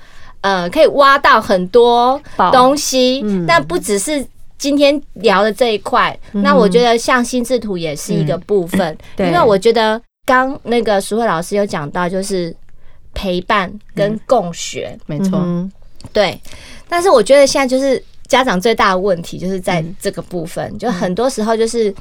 [0.42, 2.20] 呃，可以挖到很多
[2.52, 4.24] 东西，嗯、但不只是
[4.56, 6.16] 今天聊的这一块。
[6.34, 12.54] 嗯、那我觉得像心智图也是一个部分，嗯、因为我觉得刚那个淑慧老师有讲到，就是。
[13.18, 15.68] 陪伴跟共学，没错，
[16.12, 16.40] 对。
[16.88, 21.92] 但是我觉得现在就是家长最大的问题，就是在这个部分，就很多时候就是，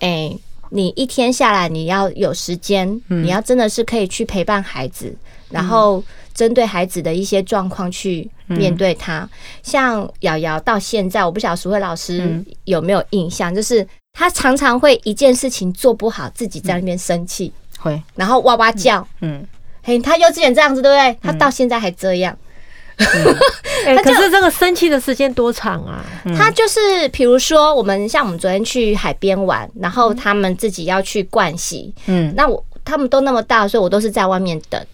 [0.00, 0.30] 哎，
[0.68, 5.10] 你一天下来你要有时间，你要真的是可以去陪伴孩子，
[5.48, 6.04] 然后
[6.34, 9.26] 针对孩子的一些状况去面对他。
[9.62, 19.42] 像瑶瑶到现在，我不晓得淑慧老师有没有印象，就是他常常会一件事情做不好，自己在那边生气，会，然后哇哇叫，嗯。
[19.86, 21.16] 嘿，他幼稚园这样子，对不对？
[21.22, 22.36] 他到现在还这样。
[22.96, 26.04] 可是这个生气的时间多长啊？
[26.36, 31.94] 他就是，比如说，我们像我们昨天去海边玩，然后他们自己要去盥洗。
[32.06, 34.84] 嗯，那我他们都那么大，所以我都是在外面等。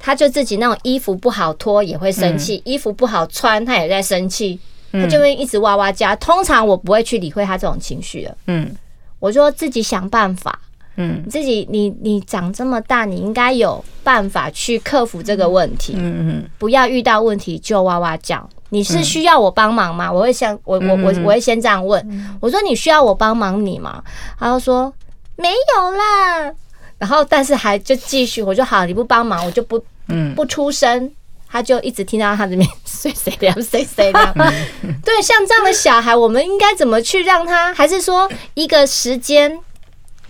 [0.00, 4.58] 他就自己那种衣服不好脱也会生气，衣服不好穿他也在生气，
[4.90, 6.16] 他就会一直哇哇叫。
[6.16, 8.36] 通常我不会去理会他这种情绪的。
[8.46, 8.74] 嗯，
[9.20, 10.58] 我说自己想办法。
[10.96, 15.94] 嗯，自己你你长这么大，你应该有办法去克服这个问题。
[15.96, 18.48] 嗯嗯，不要遇到问题就哇哇叫。
[18.70, 20.12] 你是需要我帮忙吗？
[20.12, 22.00] 我会先我我我我会先这样问。
[22.40, 24.02] 我说你需要我帮忙你吗？
[24.38, 24.92] 他就说
[25.36, 26.52] 没有啦。
[26.98, 31.10] 然后但是还就继续，我就好，你不帮忙我就不嗯不出声。
[31.52, 34.34] 他就一直听到他这边碎碎念碎碎念。
[35.02, 37.74] 对，像这样的小孩，我们应该怎么去让他？
[37.74, 39.58] 还是说一个时间？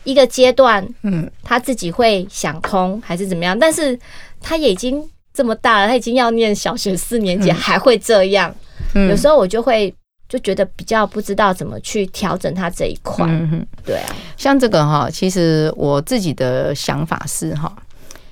[0.05, 3.59] 一个阶段，嗯，他自己会想通还是怎么样？
[3.59, 3.99] 但是
[4.41, 8.55] 他也已经这么大了，他已经要念小学四年级，还会这样。
[8.95, 9.95] 有时候我就会
[10.29, 13.27] 就觉得比较不知道怎么去调整他这一块。
[13.29, 17.71] 嗯，对啊，像这个哈，其实我自己的想法是哈，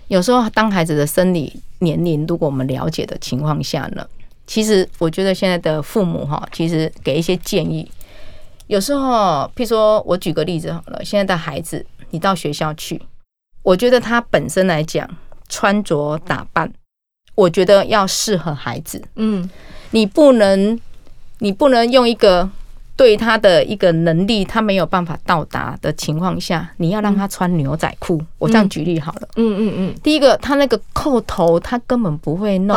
[0.08, 4.06] 有时候当孩子的生理年龄，如果我们了解的情况下呢，
[4.46, 7.88] 其实我觉得现在的父母哈，其实给一些建议。
[8.68, 13.02] 有时候，譬如说我举个例子好了，现在的孩子，你到学校去，
[13.62, 15.08] 我觉得他本身来讲
[15.48, 16.72] 穿着打扮，
[17.34, 19.02] 我觉得要适合孩子。
[19.16, 19.50] 嗯，
[19.90, 20.78] 你不能，
[21.38, 22.48] 你不能用一个。
[22.98, 28.20] 对他的一个能力，他没有办法到达的情况下，你要让他穿牛仔裤。
[28.38, 29.28] 我这样举例好了。
[29.36, 29.94] 嗯嗯嗯。
[30.02, 32.76] 第一个，他那个扣头他根本不会弄。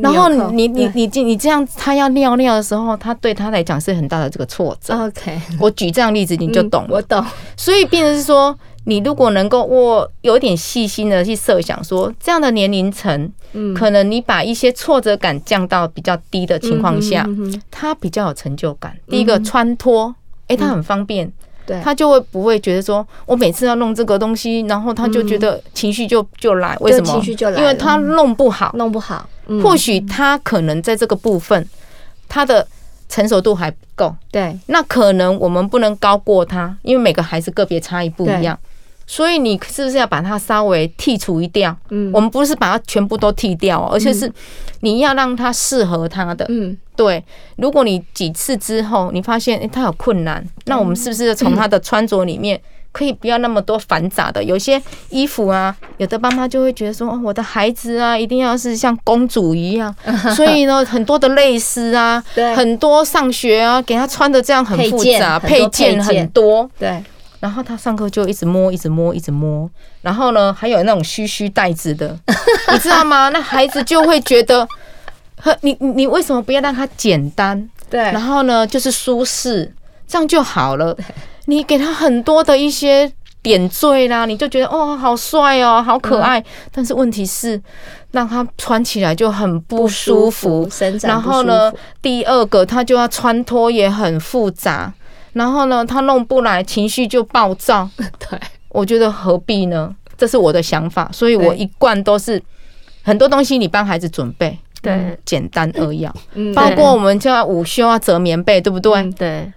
[0.00, 4.92] 然后你你你你这样，他要尿尿的时候，他对他来讲是很大的这个挫折。
[5.04, 5.40] OK。
[5.60, 6.88] 我举这样例子你就懂了。
[6.90, 7.24] 我懂。
[7.56, 8.58] 所以变成是说。
[8.88, 17.28] 你如果能够，我有点细心的去设想说，这样的年龄层，嗯，可能你把一些挫折感降到比较低的情况下，
[17.70, 18.96] 他比较有成就感。
[19.06, 20.14] 第一个穿脱，
[20.46, 21.30] 哎，他很方便，
[21.66, 27.12] 对，他就会不会觉得说我每次要弄这个东西，然后他就觉得情绪就就来，为什么？
[27.12, 29.28] 情绪就来，因为他弄不好，弄不好。
[29.62, 31.68] 或许他可能在这个部分，
[32.26, 32.66] 他的
[33.10, 38.58] 成熟度还不够，对，那可能我们不能高过他，因为每个孩子个别差异不一样。
[39.10, 41.74] 所以你是不是要把它稍微剔除一掉？
[41.88, 44.30] 嗯，我们不是把它全部都剔掉，而且是
[44.80, 46.44] 你要让它适合它的。
[46.50, 47.24] 嗯，对。
[47.56, 52.60] 如果你几次之后你发现诶他有困难，那我们是不是从他的穿着里面
[52.92, 54.44] 可以不要那么多繁杂的？
[54.44, 59.94] 有些衣服啊，有的爸妈就会觉得说，我的孩子啊，一定要是像公主一样。
[60.36, 62.22] 所以呢，很多的蕾丝啊，
[62.54, 66.68] 很多上学啊，给他穿的这样很复杂，配件很多。
[66.78, 67.02] 对。
[67.40, 69.70] 然后他上课就一直摸，一直摸，一直摸。
[70.02, 72.18] 然后呢，还有那种须须带子的，
[72.72, 73.28] 你知道吗？
[73.28, 74.66] 那孩子就会觉得，
[75.62, 77.68] 你你你为什么不要让他简单？
[77.88, 78.00] 对。
[78.00, 79.72] 然后呢，就是舒适，
[80.06, 80.96] 这样就好了。
[81.46, 83.10] 你给他很多的一些
[83.40, 86.44] 点缀啦，你就觉得哦，好帅哦，好可爱。
[86.72, 87.60] 但是问题是，
[88.10, 90.68] 让他穿起来就很不舒服。
[91.02, 91.72] 然后呢，
[92.02, 94.92] 第二个他就要穿脱也很复杂。
[95.38, 97.88] 然后呢，他弄不来，情绪就暴躁。
[97.96, 98.36] 对，
[98.70, 99.94] 我觉得何必呢？
[100.16, 102.42] 这是我的想法，所以我一贯都是
[103.04, 106.12] 很多东西你帮孩子准备，对，简单扼要。
[106.34, 109.12] 嗯，包括我们就要午休啊折棉被，对不对？
[109.12, 109.52] 对。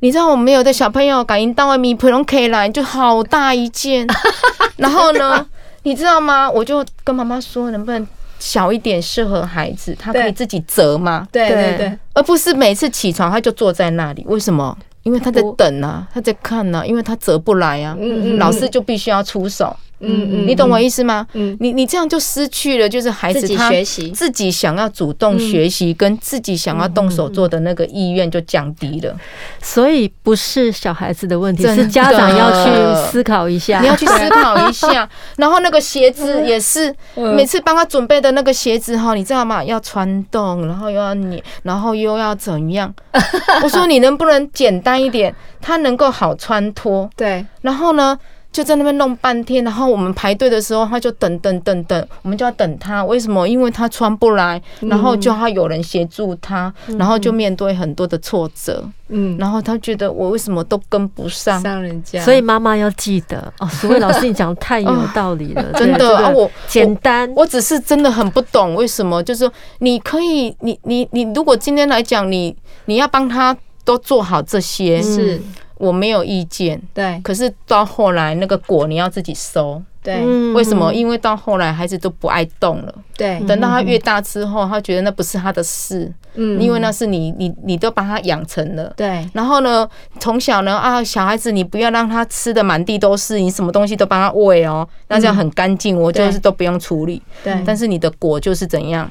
[0.00, 4.04] 你知道我们有的小朋友感应到外面普通可以来，就好大一件。
[4.78, 5.46] 然后呢，
[5.84, 6.50] 你知道吗？
[6.50, 8.08] 我就跟妈妈说，能不能
[8.40, 11.28] 小一点，适合孩子，他可以自己折吗？
[11.30, 14.76] 对对对，而不是每次起床他就坐在那里，为什么？
[15.02, 17.96] 因为他在等啊，他在看啊，因为他折不来啊，
[18.38, 19.74] 老师就必须要出手。
[20.00, 21.26] 嗯嗯，你懂我意思吗？
[21.34, 29.14] 嗯，你你这样就失去了，就是孩子自己他学习自己想要主动学习，跟自己想要动手做的那个意愿就降低了。
[29.60, 33.80] 所以不是小孩子的问题，是家长要去思考一下。
[33.80, 35.08] 你要去思考一下。
[35.36, 39.62] 然后那个鞋子也是，每次帮他准备的那个鞋子哈，你知道吗？
[39.62, 42.92] 要穿洞，然后又要你，然后又要怎样？
[43.62, 47.08] 我说你能不能简单一点，他能够好穿脱。
[47.16, 48.18] 对，然后呢？
[48.52, 53.04] 就在那边弄半天，然后我们排队的时候，他就等等等等，我们就要等他。
[53.04, 53.46] 为什么？
[53.46, 58.84] 因为他穿不来，然后就要有人协助他，然后就面对很多的挫折。
[59.12, 62.20] 嗯，然后他觉得我为什么都跟不上，上人家。
[62.24, 75.40] 所以妈妈要记得哦， 所以老师你讲太有道理了，真的啊，我简单我，我只是真的很不懂为什么，就是说你可以，你你你，如果今天来讲，你你要帮他都做好这些是。
[75.80, 77.18] 我没有意见，对。
[77.24, 80.24] 可是到后来那个果你要自己收，对。
[80.52, 80.92] 为什么？
[80.92, 83.40] 因为到后来孩子都不爱动了，对。
[83.48, 86.60] 等到他越大之后，他觉得那不是他的事，嗯。
[86.60, 89.26] 因为那是你你你都把他养成了，对。
[89.32, 97.56] 然后呢，从小呢啊，小孩子你不要让他吃的满地都是，你什么东西都帮他喂哦，那这样很干净，我就是都不用处理，对。
[97.64, 99.10] 但是你的果就是怎样？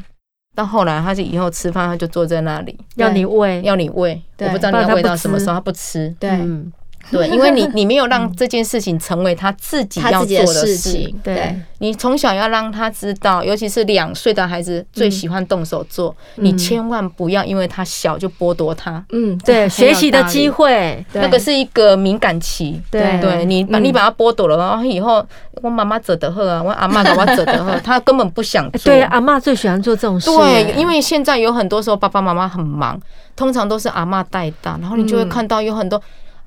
[0.59, 4.21] 到后来，他就以后吃饭，他就坐在那里，要你喂，要你喂。
[4.39, 6.13] 我不知道你要喂到什么时候，他不吃。
[6.19, 6.29] 对，
[7.11, 11.19] 对，因为你你没有让这件事情成为他自己要做的事情。
[11.23, 19.03] 对，你从小要让他知道，尤其是两岁的孩子最喜欢动手做，你千万不要因为他小就剥夺他。
[19.11, 22.79] 嗯，对，学习的机会，那个是一个敏感期。
[22.91, 25.25] 对，对你把你把他剥夺了，然后以后
[25.61, 28.93] 我妈妈走得喝啊，我阿妈给我走得喝，他根本不想 做。
[28.93, 30.29] 对，阿妈最喜欢做这种事。
[30.29, 32.99] 对，因为现在有很多时候爸爸妈妈很忙，
[33.35, 35.99] 通常都是阿妈带大，然后你就会看到有很多。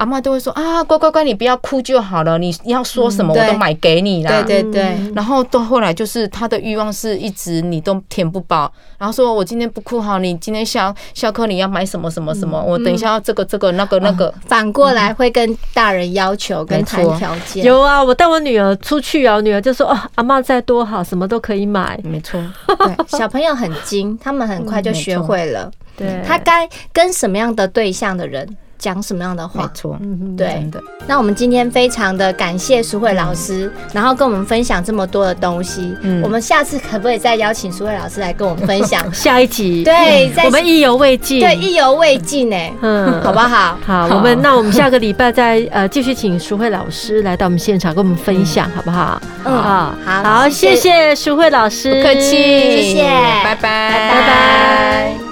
[0.03, 2.37] 阿妈都会说啊，乖乖乖，你不要哭就好了。
[2.37, 4.43] 你要说什么，我都买给你啦。
[4.43, 5.13] 对对对。
[5.15, 8.73] 然后到后来，就是他的欲望是一直你都填不饱。
[8.99, 12.61] 然后说我今天不哭好，你今天下下课你要买什么什么什么？
[12.61, 14.35] 我等一下要这个这个那个那个。
[14.49, 17.65] 反过来会跟大人要求跟谈条件。
[17.65, 21.97] 有啊，我带我女儿出去啊，女儿就说哦，阿妈再多好，什么都可以买。
[22.03, 22.43] 没错。
[22.67, 25.71] 对，小朋友很精，他们很快就学会了。
[25.97, 26.21] 对。
[26.27, 28.57] 他该跟什么样的对象的人？
[28.83, 29.63] 讲什么样的话？
[29.63, 29.97] 没错，
[30.37, 30.69] 对。
[31.07, 35.95] 那我们今天非常的感谢淑慧老师，然后跟我们分享这么多的东西。
[36.01, 39.85] 嗯，我们下次可不可以再邀请淑慧老师来跟我们分享 下一集？
[39.85, 41.39] 对，我们意犹未尽。
[41.39, 43.79] 对，意犹未尽哎，嗯，好不好？
[43.87, 49.23] 好，我们那我们下个礼拜再呃继续请淑慧老师来到我们现场跟我们分享，好不好？
[49.45, 53.03] 嗯，好，好，谢谢淑慧老师，不客气，谢谢，
[53.45, 55.32] 拜拜，拜拜。